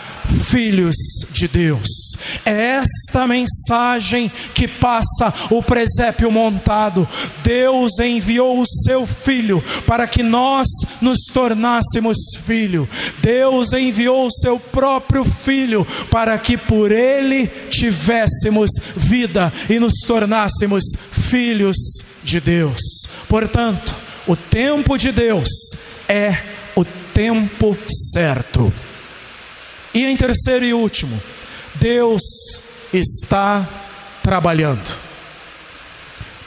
filhos 0.46 0.96
de 1.32 1.48
Deus. 1.48 2.03
É 2.46 2.82
esta 2.82 3.26
mensagem 3.26 4.32
que 4.54 4.68
passa 4.68 5.34
o 5.50 5.64
presépio 5.64 6.30
montado. 6.30 7.08
Deus 7.42 8.00
enviou 8.00 8.60
o 8.60 8.66
seu 8.66 9.08
filho 9.08 9.64
para 9.88 10.06
que 10.08 10.22
nós 10.22 10.68
nos 11.02 11.20
tornássemos 11.34 12.18
filho. 12.46 12.88
Deus 13.22 13.72
enviou 13.72 14.28
o 14.28 14.32
seu 14.32 14.60
próprio 14.60 15.24
filho 15.24 15.88
para 16.12 16.38
que 16.38 16.58
por 16.58 16.92
ele 16.92 17.48
tivéssemos 17.70 18.72
vida 18.96 19.52
e 19.70 19.80
nos 19.80 19.94
tornássemos 20.06 20.84
filhos 21.12 21.78
de 22.24 22.42
Deus. 22.42 22.82
Portanto, 23.30 23.96
o 24.28 24.36
tempo 24.36 24.98
de 24.98 25.12
Deus 25.12 25.50
é 26.10 26.38
o 26.76 26.84
tempo 27.14 27.78
certo. 28.14 28.72
E 29.94 30.06
em 30.06 30.18
terceiro 30.18 30.66
e 30.66 30.74
último, 30.74 31.22
Deus 31.76 32.22
está 32.94 33.68
trabalhando. 34.22 34.98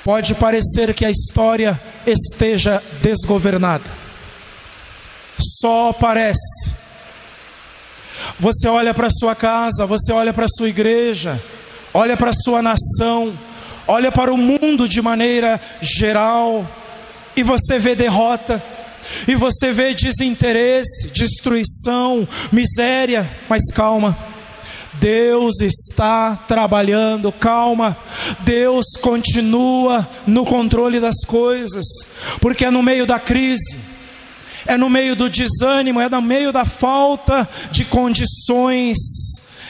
Pode 0.05 0.35
parecer 0.35 0.95
que 0.95 1.05
a 1.05 1.11
história 1.11 1.81
esteja 2.07 2.83
desgovernada, 3.03 3.91
só 5.61 5.93
parece. 5.93 6.73
Você 8.39 8.69
olha 8.69 8.95
para 8.95 9.11
sua 9.11 9.35
casa, 9.35 9.85
você 9.85 10.13
olha 10.13 10.33
para 10.33 10.47
sua 10.49 10.69
igreja, 10.69 11.43
olha 11.93 12.17
para 12.17 12.33
sua 12.33 12.63
nação, 12.63 13.37
olha 13.87 14.13
para 14.13 14.33
o 14.33 14.39
mundo 14.39 14.89
de 14.89 15.03
maneira 15.03 15.61
geral, 15.81 16.67
e 17.35 17.43
você 17.43 17.79
vê 17.79 17.95
derrota 17.95 18.63
e 19.27 19.35
você 19.35 19.73
vê 19.73 19.95
desinteresse, 19.95 21.09
destruição, 21.09 22.27
miséria, 22.53 23.29
mas 23.49 23.63
calma. 23.73 24.17
Deus 25.01 25.61
está 25.61 26.37
trabalhando, 26.49 27.31
calma. 27.33 27.97
Deus 28.41 28.87
continua 29.01 30.09
no 30.27 30.45
controle 30.45 31.01
das 31.01 31.25
coisas, 31.27 31.85
porque 32.41 32.65
é 32.65 32.71
no 32.71 32.83
meio 32.83 33.07
da 33.07 33.19
crise, 33.19 33.79
é 34.67 34.77
no 34.77 34.89
meio 34.89 35.15
do 35.15 35.29
desânimo, 35.29 36.01
é 36.01 36.09
no 36.09 36.23
meio 36.23 36.53
da 36.53 36.65
falta 36.65 37.49
de 37.71 37.85
condições, 37.85 38.99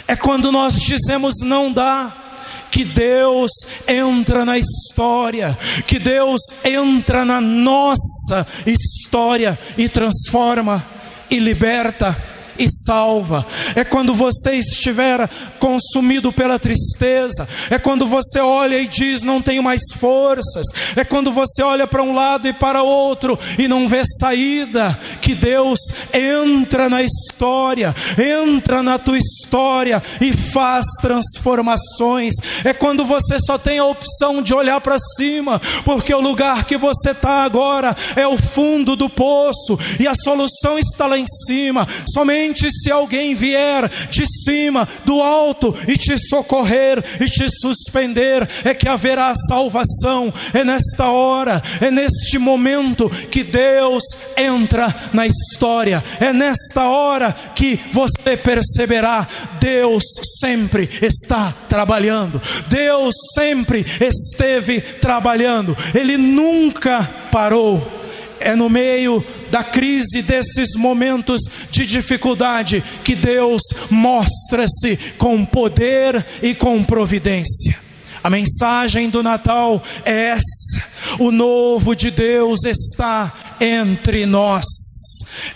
é 0.06 0.16
quando 0.16 0.52
nós 0.52 0.80
dizemos 0.80 1.34
não 1.42 1.72
dá. 1.72 2.22
Que 2.68 2.84
Deus 2.84 3.50
entra 3.88 4.44
na 4.44 4.58
história, 4.58 5.56
que 5.86 5.98
Deus 5.98 6.42
entra 6.62 7.24
na 7.24 7.40
nossa 7.40 8.46
história 8.66 9.58
e 9.78 9.88
transforma 9.88 10.84
e 11.30 11.38
liberta 11.38 12.14
e 12.58 12.68
salva. 12.70 13.46
É 13.74 13.84
quando 13.84 14.14
você 14.14 14.52
estiver 14.52 15.28
consumido 15.58 16.32
pela 16.32 16.58
tristeza, 16.58 17.46
é 17.70 17.78
quando 17.78 18.06
você 18.06 18.40
olha 18.40 18.78
e 18.78 18.86
diz: 18.86 19.22
Não 19.22 19.42
tenho 19.42 19.62
mais 19.62 19.80
forças, 19.98 20.66
é 20.96 21.04
quando 21.04 21.32
você 21.32 21.62
olha 21.62 21.86
para 21.86 22.02
um 22.02 22.14
lado 22.14 22.48
e 22.48 22.52
para 22.52 22.82
outro 22.82 23.38
e 23.58 23.68
não 23.68 23.88
vê 23.88 24.02
saída, 24.20 24.98
que 25.20 25.34
Deus 25.34 25.78
entra 26.12 26.88
na 26.88 27.02
história, 27.02 27.94
entra 28.18 28.82
na 28.82 28.98
tua 28.98 29.18
história 29.18 30.02
e 30.20 30.32
faz 30.32 30.84
transformações. 31.00 32.34
É 32.64 32.72
quando 32.72 33.04
você 33.04 33.36
só 33.44 33.58
tem 33.58 33.78
a 33.78 33.84
opção 33.84 34.42
de 34.42 34.54
olhar 34.54 34.80
para 34.80 34.96
cima, 35.16 35.60
porque 35.84 36.14
o 36.14 36.20
lugar 36.20 36.64
que 36.64 36.76
você 36.76 37.10
está 37.10 37.44
agora 37.44 37.94
é 38.14 38.26
o 38.26 38.36
fundo 38.36 38.96
do 38.96 39.08
poço 39.08 39.78
e 39.98 40.06
a 40.06 40.14
solução 40.14 40.78
está 40.78 41.06
lá 41.06 41.18
em 41.18 41.26
cima. 41.46 41.86
Somente 42.12 42.45
Somente 42.46 42.70
se 42.70 42.92
alguém 42.92 43.34
vier 43.34 43.88
de 44.08 44.24
cima, 44.44 44.86
do 45.04 45.20
alto, 45.20 45.74
e 45.88 45.96
te 45.96 46.16
socorrer 46.28 47.02
e 47.20 47.26
te 47.26 47.48
suspender, 47.60 48.48
é 48.64 48.72
que 48.72 48.88
haverá 48.88 49.32
salvação. 49.48 50.32
É 50.54 50.62
nesta 50.62 51.10
hora, 51.10 51.60
é 51.80 51.90
neste 51.90 52.38
momento 52.38 53.10
que 53.30 53.42
Deus 53.42 54.02
entra 54.36 54.94
na 55.12 55.26
história. 55.26 56.04
É 56.20 56.32
nesta 56.32 56.84
hora 56.84 57.32
que 57.32 57.80
você 57.92 58.36
perceberá: 58.36 59.26
Deus 59.58 60.04
sempre 60.38 60.88
está 61.02 61.52
trabalhando. 61.68 62.40
Deus 62.68 63.14
sempre 63.34 63.84
esteve 64.00 64.80
trabalhando. 64.80 65.76
Ele 65.94 66.16
nunca 66.16 67.02
parou 67.32 67.95
é 68.40 68.54
no 68.54 68.68
meio 68.68 69.24
da 69.50 69.62
crise, 69.62 70.22
desses 70.22 70.74
momentos 70.76 71.40
de 71.70 71.86
dificuldade, 71.86 72.82
que 73.04 73.14
Deus 73.14 73.62
mostra-se 73.90 74.96
com 75.18 75.44
poder 75.44 76.24
e 76.42 76.54
com 76.54 76.82
providência. 76.84 77.78
A 78.22 78.30
mensagem 78.30 79.08
do 79.08 79.22
Natal 79.22 79.80
é 80.04 80.30
essa: 80.30 80.84
o 81.18 81.30
novo 81.30 81.94
de 81.94 82.10
Deus 82.10 82.64
está 82.64 83.32
entre 83.60 84.26
nós. 84.26 84.64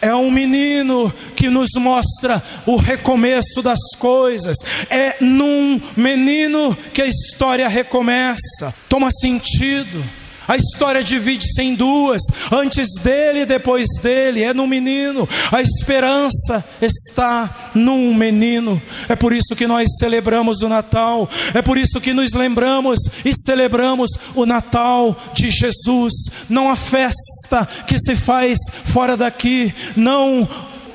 É 0.00 0.14
um 0.14 0.30
menino 0.30 1.12
que 1.34 1.48
nos 1.48 1.70
mostra 1.76 2.42
o 2.66 2.76
recomeço 2.76 3.62
das 3.62 3.80
coisas. 3.98 4.56
É 4.88 5.16
num 5.20 5.80
menino 5.96 6.76
que 6.92 7.02
a 7.02 7.06
história 7.06 7.68
recomeça. 7.68 8.74
Toma 8.88 9.10
sentido. 9.10 10.19
A 10.50 10.56
história 10.56 11.04
divide-se 11.04 11.62
em 11.62 11.76
duas: 11.76 12.20
antes 12.50 12.88
dele 13.00 13.42
e 13.42 13.46
depois 13.46 13.86
dele. 14.02 14.42
É 14.42 14.52
no 14.52 14.66
menino. 14.66 15.28
A 15.52 15.62
esperança 15.62 16.64
está 16.82 17.70
num 17.72 18.12
menino. 18.12 18.82
É 19.08 19.14
por 19.14 19.32
isso 19.32 19.54
que 19.54 19.68
nós 19.68 19.88
celebramos 20.00 20.60
o 20.62 20.68
Natal. 20.68 21.30
É 21.54 21.62
por 21.62 21.78
isso 21.78 22.00
que 22.00 22.12
nos 22.12 22.32
lembramos 22.32 22.98
e 23.24 23.32
celebramos 23.32 24.10
o 24.34 24.44
Natal 24.44 25.16
de 25.32 25.50
Jesus. 25.50 26.14
Não 26.48 26.68
a 26.68 26.74
festa 26.74 27.64
que 27.86 27.96
se 27.96 28.16
faz 28.16 28.58
fora 28.86 29.16
daqui, 29.16 29.72
não 29.94 30.48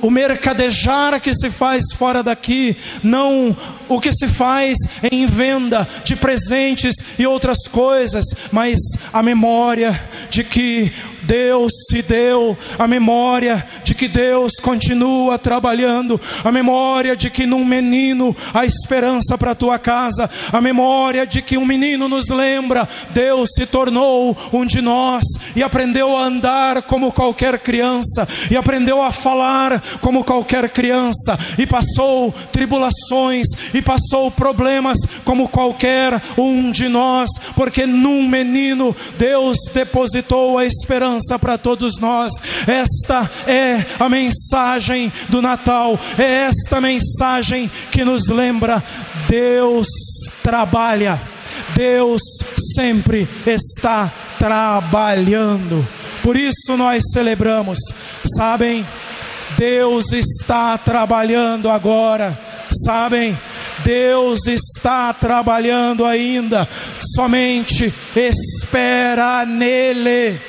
o 0.06 0.12
mercadejar 0.12 1.20
que 1.20 1.34
se 1.34 1.50
faz 1.50 1.86
fora 1.96 2.22
daqui, 2.22 2.78
não 3.02 3.58
o 3.89 4.00
que 4.00 4.12
se 4.12 4.28
faz 4.28 4.78
em 5.12 5.26
venda 5.26 5.88
de 6.04 6.15
presentes 6.15 6.94
e 7.18 7.26
outras 7.26 7.68
coisas, 7.68 8.24
mas 8.52 8.78
a 9.12 9.24
memória 9.24 10.00
de 10.30 10.44
que 10.44 10.94
Deus 11.25 11.71
se 11.89 12.01
deu, 12.01 12.57
a 12.77 12.88
memória 12.88 13.65
de 13.83 13.95
que 13.95 14.07
Deus 14.07 14.53
continua 14.61 15.38
trabalhando, 15.39 16.19
a 16.43 16.51
memória 16.51 17.15
de 17.15 17.29
que 17.29 17.45
num 17.45 17.65
menino 17.65 18.35
há 18.53 18.65
esperança 18.65 19.38
para 19.38 19.51
a 19.51 19.55
tua 19.55 19.79
casa, 19.79 20.29
a 20.51 20.61
memória 20.61 21.25
de 21.25 21.41
que 21.41 21.57
um 21.57 21.65
menino 21.65 22.07
nos 22.07 22.29
lembra, 22.29 22.88
Deus 23.09 23.49
se 23.55 23.65
tornou 23.65 24.38
um 24.53 24.65
de 24.65 24.81
nós 24.81 25.23
e 25.55 25.63
aprendeu 25.63 26.15
a 26.15 26.25
andar 26.25 26.83
como 26.83 27.11
qualquer 27.11 27.57
criança, 27.59 28.27
e 28.51 28.55
aprendeu 28.55 29.01
a 29.01 29.11
falar 29.11 29.81
como 30.01 30.23
qualquer 30.23 30.69
criança, 30.69 31.38
e 31.57 31.65
passou 31.65 32.31
tribulações, 32.51 33.47
e 33.73 33.81
passou 33.81 34.29
problemas 34.29 34.97
como 35.23 35.49
qualquer 35.49 36.21
um 36.38 36.71
de 36.71 36.88
nós, 36.88 37.29
porque 37.55 37.85
num 37.85 38.27
menino 38.27 38.95
Deus 39.17 39.57
depositou 39.73 40.57
a 40.57 40.65
esperança 40.65 41.14
para 41.39 41.58
todos 41.58 41.97
nós. 41.99 42.34
Esta 42.67 43.30
é 43.47 43.86
a 43.99 44.10
mensagem 44.10 45.12
do 45.30 45.41
Natal, 45.41 45.99
é 46.17 46.49
esta 46.49 46.80
mensagem 46.82 47.69
que 47.91 48.04
nos 48.04 48.28
lembra: 48.30 48.84
Deus 49.28 49.88
trabalha. 50.43 51.19
Deus 51.75 52.21
sempre 52.75 53.28
está 53.45 54.12
trabalhando. 54.38 55.86
Por 56.21 56.38
isso 56.38 56.75
nós 56.78 57.04
celebramos, 57.12 57.80
sabem? 58.38 58.86
Deus 59.58 60.12
está 60.12 60.78
trabalhando 60.78 61.69
agora, 61.69 62.38
sabem? 62.86 63.38
Deus 63.84 64.47
está 64.47 65.13
trabalhando 65.13 66.06
ainda, 66.06 66.67
somente 67.15 67.93
espera 68.15 69.45
nele. 69.45 70.39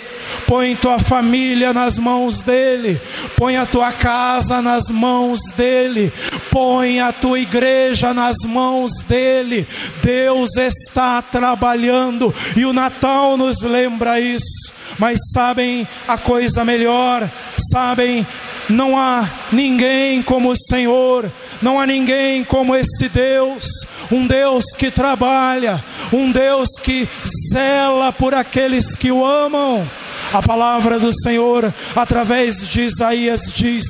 Põe 0.47 0.77
tua 0.77 0.99
família 0.99 1.73
nas 1.73 1.99
mãos 1.99 2.43
dele, 2.43 3.01
põe 3.37 3.57
a 3.57 3.67
tua 3.67 3.91
casa 3.91 4.63
nas 4.63 4.85
mãos 4.93 5.41
dele, 5.57 6.13
põe 6.53 7.01
a 7.01 7.13
tua 7.13 7.41
igreja 7.41 8.15
nas 8.15 8.37
mãos 8.47 8.93
dele. 9.09 9.67
Deus 10.03 10.57
está 10.57 11.21
trabalhando 11.21 12.33
e 12.57 12.65
o 12.65 12.73
Natal 12.73 13.37
nos 13.37 13.63
lembra 13.63 14.21
isso. 14.21 14.73
Mas 14.99 15.19
sabem 15.35 15.87
a 16.07 16.17
coisa 16.17 16.65
melhor, 16.65 17.29
sabem, 17.73 18.25
não 18.69 18.99
há 18.99 19.29
ninguém 19.53 20.23
como 20.23 20.51
o 20.51 20.57
Senhor, 20.57 21.31
não 21.61 21.81
há 21.81 21.87
ninguém 21.87 22.45
como 22.45 22.75
esse 22.75 23.09
Deus, 23.09 23.67
um 24.11 24.27
Deus 24.27 24.65
que 24.79 24.91
trabalha, 24.91 25.83
um 26.13 26.31
Deus 26.31 26.69
que 26.83 27.09
zela 27.53 28.13
por 28.13 28.35
aqueles 28.35 28.95
que 28.97 29.11
o 29.11 29.25
amam. 29.25 29.87
A 30.33 30.43
palavra 30.43 30.99
do 30.99 31.11
Senhor, 31.23 31.73
através 31.95 32.69
de 32.69 32.83
Isaías, 32.83 33.41
diz: 33.55 33.85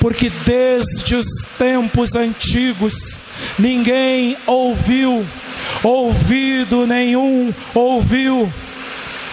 Porque 0.00 0.30
desde 0.44 1.14
os 1.14 1.26
tempos 1.58 2.14
antigos 2.14 3.20
ninguém 3.58 4.36
ouviu, 4.46 5.24
ouvido 5.82 6.86
nenhum 6.86 7.52
ouviu, 7.74 8.52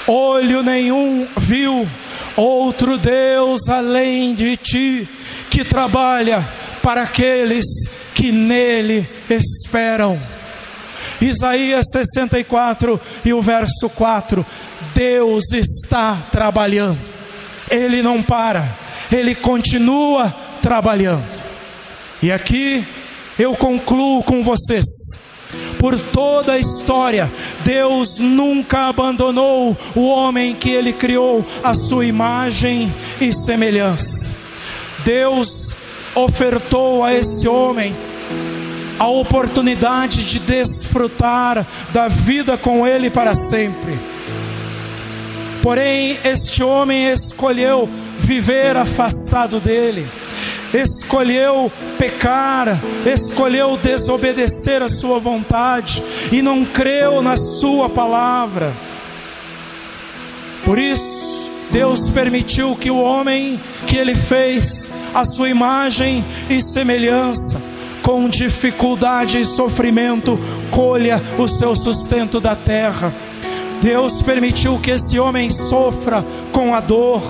olho 0.08 0.62
nenhum 0.64 1.28
viu, 1.38 1.88
outro 2.36 2.98
Deus 2.98 3.68
além 3.68 4.36
de 4.36 4.56
ti, 4.58 5.08
que 5.50 5.64
trabalha 5.64 6.44
para 6.82 7.04
aqueles 7.04 7.66
que 8.14 8.32
nele 8.32 9.08
esperam. 9.30 10.20
Isaías 11.24 11.86
64 11.92 13.00
e 13.24 13.34
o 13.34 13.42
verso 13.42 13.90
4: 13.90 14.46
Deus 14.94 15.52
está 15.54 16.18
trabalhando, 16.32 17.00
Ele 17.70 18.02
não 18.02 18.22
para, 18.22 18.68
Ele 19.12 19.34
continua 19.34 20.34
trabalhando. 20.62 21.44
E 22.22 22.32
aqui 22.32 22.86
eu 23.38 23.56
concluo 23.56 24.24
com 24.24 24.44
vocês. 24.44 24.86
Por 25.78 26.00
toda 26.00 26.54
a 26.54 26.58
história, 26.58 27.32
Deus 27.64 28.18
nunca 28.18 28.88
abandonou 28.88 29.78
o 29.96 30.08
homem 30.08 30.56
que 30.56 30.70
Ele 30.70 30.94
criou, 30.94 31.46
a 31.64 31.74
sua 31.74 32.06
imagem 32.06 32.92
e 33.22 33.32
semelhança. 33.32 34.34
Deus 35.04 35.76
ofertou 36.16 37.04
a 37.04 37.14
esse 37.14 37.48
homem 37.48 37.94
a 39.00 39.08
oportunidade 39.08 40.26
de 40.26 40.40
desfrutar 40.40 41.66
da 41.92 42.08
vida 42.08 42.58
com 42.58 42.88
Ele 42.88 43.10
para 43.10 43.36
sempre. 43.36 43.98
Porém, 45.62 46.18
este 46.26 46.62
homem 46.62 47.10
escolheu 47.10 47.90
viver 48.20 48.76
afastado 48.76 49.60
dele, 49.60 50.06
escolheu 50.74 51.72
pecar, 51.98 52.78
escolheu 53.06 53.78
desobedecer 53.78 54.82
a 54.82 54.90
sua 54.90 55.20
vontade 55.20 56.04
e 56.32 56.42
não 56.42 56.66
creu 56.66 57.22
na 57.22 57.38
sua 57.38 57.90
palavra. 57.90 58.74
Por 60.66 60.78
isso, 60.78 61.50
Deus 61.72 62.10
permitiu 62.10 62.76
que 62.76 62.92
o 62.92 63.00
homem 63.00 63.60
que 63.88 63.98
ele 63.98 64.16
fez, 64.16 64.92
a 65.14 65.24
sua 65.24 65.50
imagem 65.50 66.24
e 66.50 66.62
semelhança, 66.62 67.60
com 68.04 68.28
dificuldade 68.28 69.40
e 69.40 69.46
sofrimento, 69.46 70.38
colha 70.70 71.20
o 71.40 71.48
seu 71.48 71.76
sustento 71.76 72.40
da 72.40 72.56
terra. 72.56 73.12
Deus 73.82 74.22
permitiu 74.22 74.78
que 74.78 74.92
esse 74.92 75.18
homem 75.20 75.50
sofra 75.50 76.24
com 76.52 76.76
a 76.76 76.80
dor, 76.80 77.22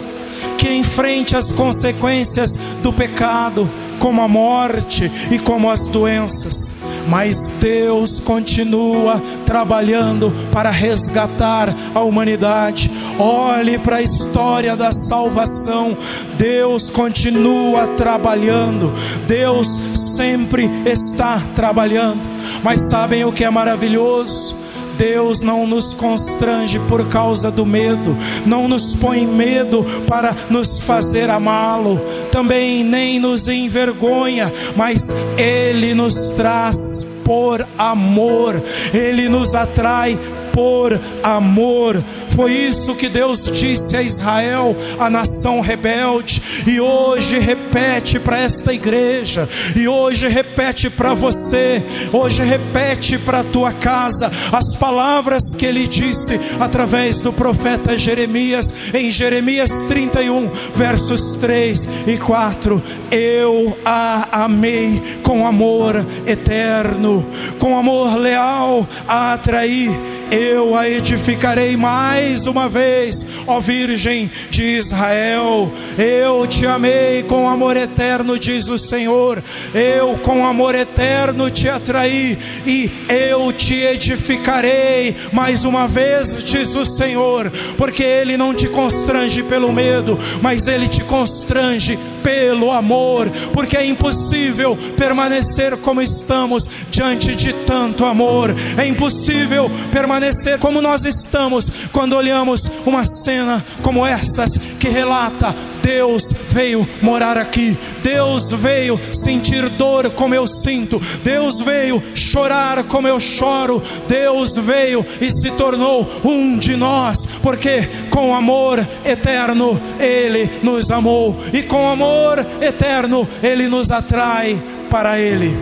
que 0.57 0.69
enfrente 0.73 1.35
as 1.35 1.51
consequências 1.51 2.57
do 2.81 2.91
pecado, 2.91 3.69
como 3.99 4.21
a 4.21 4.27
morte 4.27 5.09
e 5.31 5.39
como 5.39 5.69
as 5.69 5.87
doenças. 5.87 6.75
Mas 7.07 7.51
Deus 7.59 8.19
continua 8.19 9.21
trabalhando 9.45 10.33
para 10.51 10.69
resgatar 10.69 11.73
a 11.95 12.01
humanidade. 12.01 12.91
Olhe 13.17 13.77
para 13.77 13.97
a 13.97 14.01
história 14.01 14.75
da 14.75 14.91
salvação. 14.91 15.97
Deus 16.37 16.89
continua 16.89 17.87
trabalhando. 17.95 18.93
Deus 19.27 19.79
sempre 20.15 20.69
está 20.85 21.41
trabalhando. 21.55 22.21
Mas 22.63 22.81
sabem 22.81 23.25
o 23.25 23.31
que 23.31 23.43
é 23.43 23.49
maravilhoso? 23.49 24.55
Deus 24.97 25.41
não 25.41 25.65
nos 25.65 25.93
constrange 25.93 26.79
por 26.87 27.07
causa 27.09 27.49
do 27.49 27.65
medo, 27.65 28.15
não 28.45 28.67
nos 28.67 28.95
põe 28.95 29.25
medo 29.25 29.83
para 30.07 30.35
nos 30.51 30.79
fazer 30.79 31.31
amá-lo, 31.31 31.99
também 32.31 32.83
nem 32.83 33.19
nos 33.19 33.47
envergonha, 33.47 34.53
mas 34.75 35.13
Ele 35.35 35.95
nos 35.95 36.29
traz 36.31 37.05
por 37.25 37.65
amor, 37.77 38.61
Ele 38.93 39.27
nos 39.29 39.55
atrai 39.55 40.17
por 40.53 40.99
amor. 41.23 42.01
Foi 42.35 42.51
isso 42.51 42.95
que 42.95 43.09
Deus 43.09 43.51
disse 43.51 43.95
a 43.95 44.01
Israel, 44.01 44.75
a 44.99 45.09
nação 45.09 45.61
rebelde, 45.61 46.41
e 46.65 46.79
hoje 46.79 47.37
repete 47.37 48.19
para 48.19 48.39
esta 48.39 48.73
igreja, 48.73 49.47
e 49.75 49.87
hoje 49.87 50.27
repete 50.27 50.89
para 50.89 51.13
você, 51.13 51.83
hoje 52.11 52.43
repete 52.43 53.19
para 53.19 53.41
a 53.41 53.43
tua 53.43 53.71
casa 53.71 54.31
as 54.51 54.75
palavras 54.75 55.53
que 55.53 55.65
ele 55.65 55.87
disse 55.87 56.39
através 56.59 57.19
do 57.19 57.31
profeta 57.31 57.97
Jeremias, 57.97 58.73
em 58.93 59.11
Jeremias 59.11 59.83
31, 59.83 60.49
versos 60.73 61.35
3 61.37 61.87
e 62.07 62.17
4. 62.17 62.81
Eu 63.11 63.77
a 63.85 64.43
amei 64.43 65.19
com 65.21 65.45
amor 65.45 66.03
eterno, 66.25 67.25
com 67.59 67.77
amor 67.77 68.15
leal 68.17 68.87
a 69.07 69.33
atrair 69.33 69.91
eu 70.33 70.75
a 70.75 70.89
edificarei 70.89 71.77
mais 71.77 72.47
uma 72.47 72.67
vez, 72.67 73.23
ó 73.45 73.59
Virgem 73.59 74.29
de 74.49 74.63
Israel. 74.63 75.71
Eu 75.95 76.47
te 76.47 76.65
amei 76.65 77.21
com 77.21 77.47
amor 77.47 77.77
eterno, 77.77 78.39
diz 78.39 78.67
o 78.67 78.77
Senhor. 78.77 79.43
Eu 79.75 80.17
com 80.17 80.43
amor 80.43 80.73
eterno 80.73 81.51
te 81.51 81.69
atraí 81.69 82.37
e 82.65 82.89
eu 83.07 83.53
te 83.53 83.75
edificarei 83.75 85.15
mais 85.31 85.65
uma 85.65 85.87
vez, 85.87 86.43
diz 86.43 86.75
o 86.75 86.83
Senhor, 86.83 87.51
porque 87.77 88.01
Ele 88.01 88.35
não 88.35 88.55
te 88.55 88.67
constrange 88.67 89.43
pelo 89.43 89.71
medo, 89.71 90.17
mas 90.41 90.67
Ele 90.67 90.87
te 90.87 91.03
constrange 91.03 91.99
pelo 92.23 92.71
amor, 92.71 93.29
porque 93.53 93.77
é 93.77 93.85
impossível 93.85 94.77
permanecer 94.97 95.77
como 95.77 96.01
estamos 96.01 96.67
diante 96.89 97.35
de 97.35 97.53
tanto 97.53 98.05
amor, 98.05 98.55
é 98.77 98.87
impossível 98.87 99.69
permanecer 99.91 100.57
como 100.57 100.81
nós 100.81 101.05
estamos 101.05 101.69
quando 101.91 102.13
olhamos 102.15 102.71
uma 102.85 103.05
cena 103.05 103.63
como 103.81 104.05
essas 104.05 104.57
que 104.83 104.89
relata 104.89 105.55
Deus 105.81 106.33
veio 106.49 106.85
morar 107.01 107.37
aqui, 107.37 107.77
Deus 108.03 108.51
veio 108.51 108.99
sentir 109.13 109.69
dor 109.69 110.09
como 110.09 110.35
eu 110.35 110.45
sinto, 110.45 111.01
Deus 111.23 111.61
veio 111.61 112.03
chorar 112.13 112.83
como 112.83 113.07
eu 113.07 113.17
choro, 113.17 113.81
Deus 114.09 114.57
veio 114.57 115.05
e 115.21 115.31
se 115.31 115.51
tornou 115.51 116.05
um 116.21 116.57
de 116.57 116.75
nós, 116.75 117.25
porque 117.41 117.87
com 118.09 118.35
amor 118.35 118.85
eterno 119.05 119.79
Ele 120.01 120.49
nos 120.61 120.91
amou, 120.91 121.37
e 121.53 121.61
com 121.61 121.89
amor 121.89 122.45
eterno 122.59 123.25
Ele 123.41 123.69
nos 123.69 123.89
atrai 123.89 124.61
para 124.89 125.17
Ele. 125.17 125.55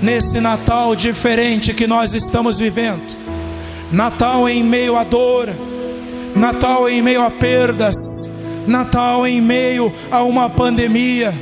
Nesse 0.00 0.38
Natal 0.38 0.94
diferente 0.94 1.74
que 1.74 1.88
nós 1.88 2.14
estamos 2.14 2.60
vivendo, 2.60 3.02
Natal 3.90 4.48
em 4.48 4.62
meio 4.62 4.96
à 4.96 5.02
dor, 5.02 5.48
Natal 6.36 6.88
em 6.88 7.02
meio 7.02 7.22
a 7.22 7.30
perdas, 7.30 8.30
Natal 8.66 9.26
em 9.26 9.40
meio 9.40 9.92
a 10.10 10.22
uma 10.22 10.48
pandemia, 10.48 11.32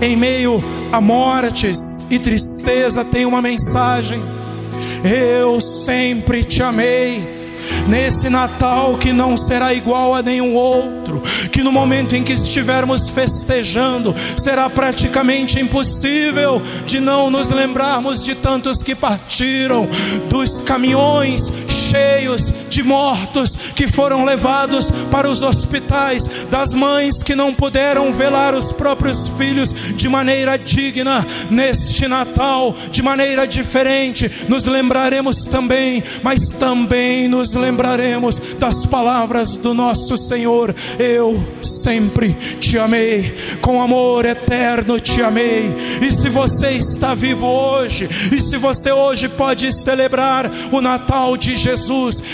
em 0.00 0.16
meio 0.16 0.62
a 0.92 1.00
mortes 1.00 2.06
e 2.10 2.18
tristeza, 2.18 3.04
tem 3.04 3.26
uma 3.26 3.42
mensagem. 3.42 4.22
Eu 5.04 5.60
sempre 5.60 6.44
te 6.44 6.62
amei 6.62 7.34
nesse 7.88 8.28
Natal 8.28 8.96
que 8.96 9.12
não 9.12 9.36
será 9.36 9.72
igual 9.72 10.14
a 10.14 10.22
nenhum 10.22 10.54
outro, 10.54 11.22
que 11.50 11.62
no 11.62 11.72
momento 11.72 12.14
em 12.16 12.22
que 12.22 12.32
estivermos 12.32 13.10
festejando, 13.10 14.14
será 14.36 14.68
praticamente 14.70 15.60
impossível 15.60 16.60
de 16.86 17.00
não 17.00 17.30
nos 17.30 17.50
lembrarmos 17.50 18.24
de 18.24 18.34
tantos 18.34 18.82
que 18.82 18.94
partiram, 18.94 19.88
dos 20.28 20.60
caminhões 20.60 21.52
cheios 21.94 22.52
de 22.68 22.82
mortos 22.82 23.54
que 23.76 23.86
foram 23.86 24.24
levados 24.24 24.90
para 25.12 25.30
os 25.30 25.42
hospitais, 25.42 26.44
das 26.50 26.72
mães 26.72 27.22
que 27.22 27.36
não 27.36 27.54
puderam 27.54 28.12
velar 28.12 28.52
os 28.52 28.72
próprios 28.72 29.28
filhos 29.28 29.72
de 29.72 30.08
maneira 30.08 30.58
digna. 30.58 31.24
Neste 31.50 32.08
Natal, 32.08 32.74
de 32.90 33.00
maneira 33.00 33.46
diferente, 33.46 34.28
nos 34.48 34.64
lembraremos 34.64 35.44
também, 35.44 36.02
mas 36.22 36.48
também 36.48 37.28
nos 37.28 37.54
lembraremos 37.54 38.40
das 38.58 38.84
palavras 38.86 39.56
do 39.56 39.72
nosso 39.72 40.16
Senhor. 40.16 40.74
Eu 40.98 41.40
sempre 41.62 42.34
te 42.58 42.76
amei, 42.76 43.36
com 43.60 43.80
amor 43.80 44.24
eterno 44.24 44.98
te 44.98 45.22
amei. 45.22 45.72
E 46.02 46.10
se 46.10 46.28
você 46.28 46.70
está 46.70 47.14
vivo 47.14 47.46
hoje, 47.46 48.08
e 48.32 48.40
se 48.40 48.56
você 48.56 48.90
hoje 48.90 49.28
pode 49.28 49.70
celebrar 49.70 50.50
o 50.72 50.80
Natal 50.80 51.36
de 51.36 51.54
Jesus, 51.54 51.83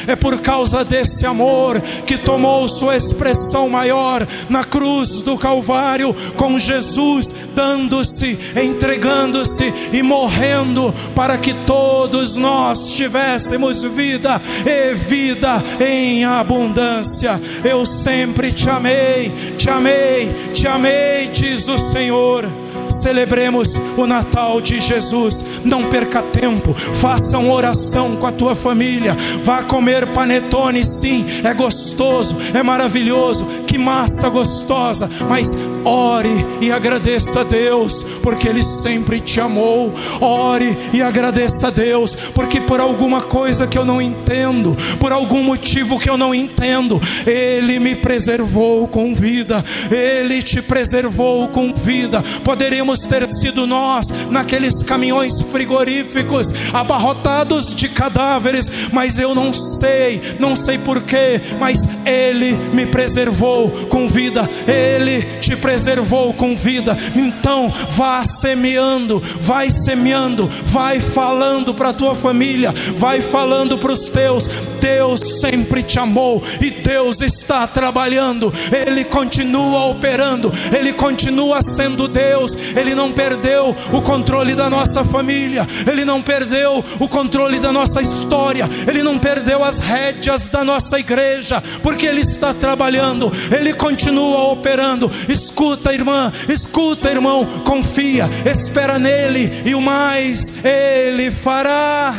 é 0.06 0.16
por 0.16 0.40
causa 0.40 0.84
desse 0.84 1.26
amor 1.26 1.80
que 2.06 2.18
tomou 2.18 2.68
sua 2.68 2.96
expressão 2.96 3.68
maior 3.68 4.26
na 4.48 4.64
cruz 4.64 5.22
do 5.22 5.36
Calvário, 5.36 6.14
com 6.36 6.58
Jesus 6.58 7.34
dando-se, 7.54 8.38
entregando-se 8.56 9.72
e 9.92 10.02
morrendo 10.02 10.94
para 11.14 11.38
que 11.38 11.52
todos 11.66 12.36
nós 12.36 12.92
tivéssemos 12.92 13.82
vida 13.82 14.40
e 14.66 14.94
vida 14.94 15.62
em 15.80 16.24
abundância. 16.24 17.40
Eu 17.64 17.84
sempre 17.84 18.52
te 18.52 18.68
amei, 18.68 19.32
te 19.56 19.68
amei, 19.68 20.32
te 20.52 20.66
amei, 20.66 21.28
diz 21.28 21.68
o 21.68 21.78
Senhor 21.78 22.46
celebremos 22.90 23.81
o 23.96 24.07
Natal 24.07 24.61
de 24.61 24.81
Jesus. 24.81 25.44
Não 25.64 25.88
perca 25.88 26.22
tempo, 26.22 26.74
faça 26.74 27.38
uma 27.38 27.53
oração 27.53 28.16
com 28.16 28.26
a 28.26 28.33
tua 28.33 28.55
família. 28.55 29.16
Vá 29.42 29.62
comer 29.62 30.09
panetone, 30.09 30.85
sim, 30.85 31.24
é 31.44 31.55
gostoso, 31.55 32.37
é 32.55 32.62
maravilhoso. 32.62 33.46
Que 33.66 33.79
massa 33.79 34.29
gostosa, 34.29 35.09
mas 35.29 35.57
ore 35.85 36.46
e 36.61 36.70
agradeça 36.70 37.40
a 37.40 37.44
Deus, 37.44 38.05
porque 38.22 38.48
Ele 38.48 38.62
sempre 38.62 39.20
te 39.20 39.40
amou. 39.40 39.92
Ore 40.20 40.76
e 40.92 41.03
agradeça 41.03 41.68
a 41.68 41.70
Deus, 41.70 42.14
porque 42.35 42.61
por 42.61 42.81
alguma 42.81 43.20
coisa 43.20 43.66
que 43.66 43.79
eu 43.79 43.85
não 43.85 44.00
entendo, 44.00 44.76
por 44.98 45.12
algum 45.12 45.42
motivo 45.42 45.98
que 45.98 46.11
eu 46.11 46.16
não 46.16 46.35
entendo, 46.35 47.00
Ele 47.26 47.79
me 47.79 47.94
preservou 47.94 48.88
com 48.88 49.14
vida, 49.14 49.62
Ele 49.90 50.42
te 50.42 50.61
preservou 50.61 51.48
com 51.48 51.72
vida. 51.72 52.22
Poderíamos 52.44 52.79
Poderíamos 52.80 53.00
ter 53.00 53.30
sido 53.34 53.66
nós 53.66 54.06
naqueles 54.30 54.82
caminhões 54.82 55.42
frigoríficos, 55.42 56.48
abarrotados 56.72 57.74
de 57.74 57.90
cadáveres, 57.90 58.88
mas 58.90 59.18
eu 59.18 59.34
não 59.34 59.52
sei, 59.52 60.18
não 60.38 60.56
sei 60.56 60.78
porquê, 60.78 61.42
mas 61.58 61.86
Ele 62.06 62.52
me 62.72 62.86
preservou 62.86 63.70
com 63.88 64.08
vida, 64.08 64.48
Ele 64.66 65.22
te 65.40 65.54
preservou 65.56 66.32
com 66.32 66.56
vida. 66.56 66.96
Então, 67.14 67.70
vá 67.90 68.24
semeando, 68.24 69.22
vai 69.42 69.70
semeando, 69.70 70.48
vai 70.64 71.00
falando 71.00 71.74
para 71.74 71.90
a 71.90 71.94
tua 71.94 72.14
família, 72.14 72.72
vai 72.96 73.20
falando 73.20 73.76
para 73.76 73.92
os 73.92 74.08
teus. 74.08 74.48
Deus 74.80 75.20
sempre 75.40 75.82
te 75.82 75.98
amou 75.98 76.42
e 76.60 76.70
Deus 76.70 77.20
está 77.20 77.66
trabalhando, 77.66 78.50
Ele 78.72 79.04
continua 79.04 79.84
operando, 79.84 80.50
Ele 80.74 80.94
continua 80.94 81.60
sendo 81.60 82.08
Deus, 82.08 82.56
ele 82.76 82.94
não 82.94 83.12
perdeu 83.12 83.74
o 83.92 84.02
controle 84.02 84.54
da 84.54 84.68
nossa 84.70 85.04
família, 85.04 85.66
Ele 85.90 86.04
não 86.04 86.22
perdeu 86.22 86.85
o 86.98 87.09
controle 87.09 87.59
da 87.59 87.72
nossa 87.72 88.00
história, 88.00 88.68
Ele 88.87 89.02
não 89.02 89.18
perdeu 89.18 89.62
as 89.62 89.80
rédeas 89.80 90.48
da 90.48 90.64
nossa 90.64 90.98
igreja, 90.98 91.62
porque 91.83 92.06
Ele 92.06 92.20
está 92.20 92.54
trabalhando, 92.54 93.30
Ele 93.50 93.72
continua 93.74 94.50
operando. 94.52 95.11
Escuta, 95.28 95.92
irmã, 95.92 96.33
escuta, 96.48 97.11
irmão, 97.11 97.44
confia, 97.64 98.28
espera 98.44 98.98
nele 98.98 99.62
e 99.64 99.74
o 99.74 99.80
mais 99.80 100.52
Ele 100.64 101.30
fará. 101.30 102.14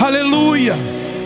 Aleluia, 0.00 0.74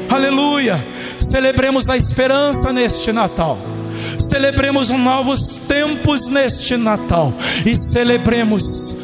aleluia. 0.09 0.85
Celebremos 1.19 1.89
a 1.89 1.97
esperança 1.97 2.73
neste 2.73 3.13
Natal 3.13 3.80
celebremos 4.21 4.91
novos 4.91 5.59
tempos 5.67 6.29
neste 6.29 6.77
Natal 6.77 7.33
e 7.65 7.77
celebremos 7.77 8.95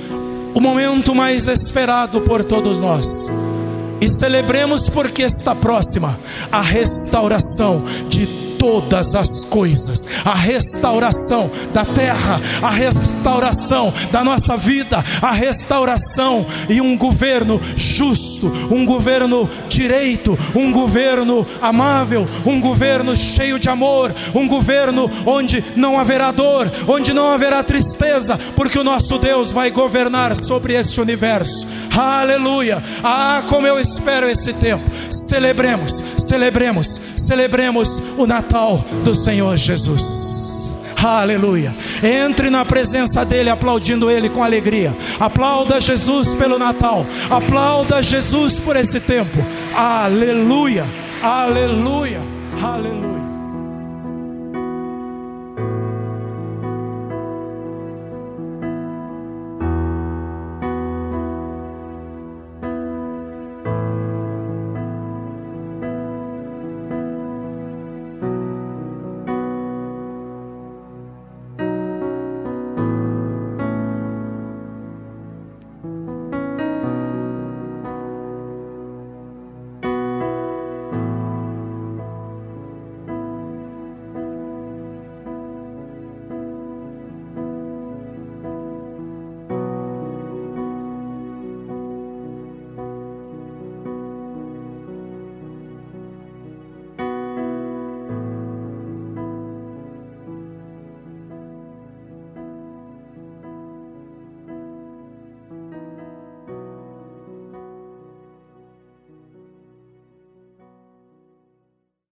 o 0.54 0.60
momento 0.60 1.14
mais 1.14 1.48
esperado 1.48 2.20
por 2.20 2.44
todos 2.44 2.80
nós. 2.80 3.30
E 4.00 4.08
celebremos 4.08 4.90
porque 4.90 5.22
está 5.22 5.54
próxima 5.54 6.18
a 6.52 6.60
restauração 6.60 7.82
de 8.08 8.45
todas 8.66 9.14
as 9.14 9.44
coisas, 9.44 10.08
a 10.24 10.34
restauração 10.34 11.48
da 11.72 11.84
terra, 11.84 12.40
a 12.60 12.68
restauração 12.68 13.94
da 14.10 14.24
nossa 14.24 14.56
vida, 14.56 15.04
a 15.22 15.30
restauração 15.30 16.44
e 16.68 16.80
um 16.80 16.98
governo 16.98 17.60
justo, 17.76 18.48
um 18.68 18.84
governo 18.84 19.48
direito, 19.68 20.36
um 20.52 20.72
governo 20.72 21.46
amável, 21.62 22.26
um 22.44 22.60
governo 22.60 23.16
cheio 23.16 23.56
de 23.56 23.68
amor, 23.68 24.12
um 24.34 24.48
governo 24.48 25.08
onde 25.24 25.62
não 25.76 25.96
haverá 25.96 26.32
dor, 26.32 26.68
onde 26.88 27.14
não 27.14 27.30
haverá 27.30 27.62
tristeza, 27.62 28.36
porque 28.56 28.80
o 28.80 28.84
nosso 28.84 29.16
Deus 29.16 29.52
vai 29.52 29.70
governar 29.70 30.34
sobre 30.34 30.74
este 30.74 31.00
universo. 31.00 31.68
Aleluia! 31.96 32.82
Ah, 33.04 33.44
como 33.48 33.64
eu 33.64 33.78
espero 33.78 34.28
esse 34.28 34.52
tempo. 34.52 34.84
Celebremos, 35.08 36.02
celebremos, 36.18 37.00
celebremos 37.26 38.02
o 38.16 38.26
Natal 38.26 38.84
do 39.04 39.14
Senhor 39.14 39.56
Jesus. 39.56 40.74
Aleluia. 40.96 41.76
Entre 42.02 42.48
na 42.48 42.64
presença 42.64 43.24
dele, 43.24 43.50
aplaudindo 43.50 44.10
ele 44.10 44.30
com 44.30 44.42
alegria. 44.42 44.96
Aplauda 45.20 45.80
Jesus 45.80 46.34
pelo 46.34 46.58
Natal. 46.58 47.04
Aplauda 47.28 48.02
Jesus 48.02 48.58
por 48.58 48.76
esse 48.76 48.98
tempo. 48.98 49.44
Aleluia. 49.74 50.86
Aleluia. 51.22 52.20
Aleluia. 52.62 53.25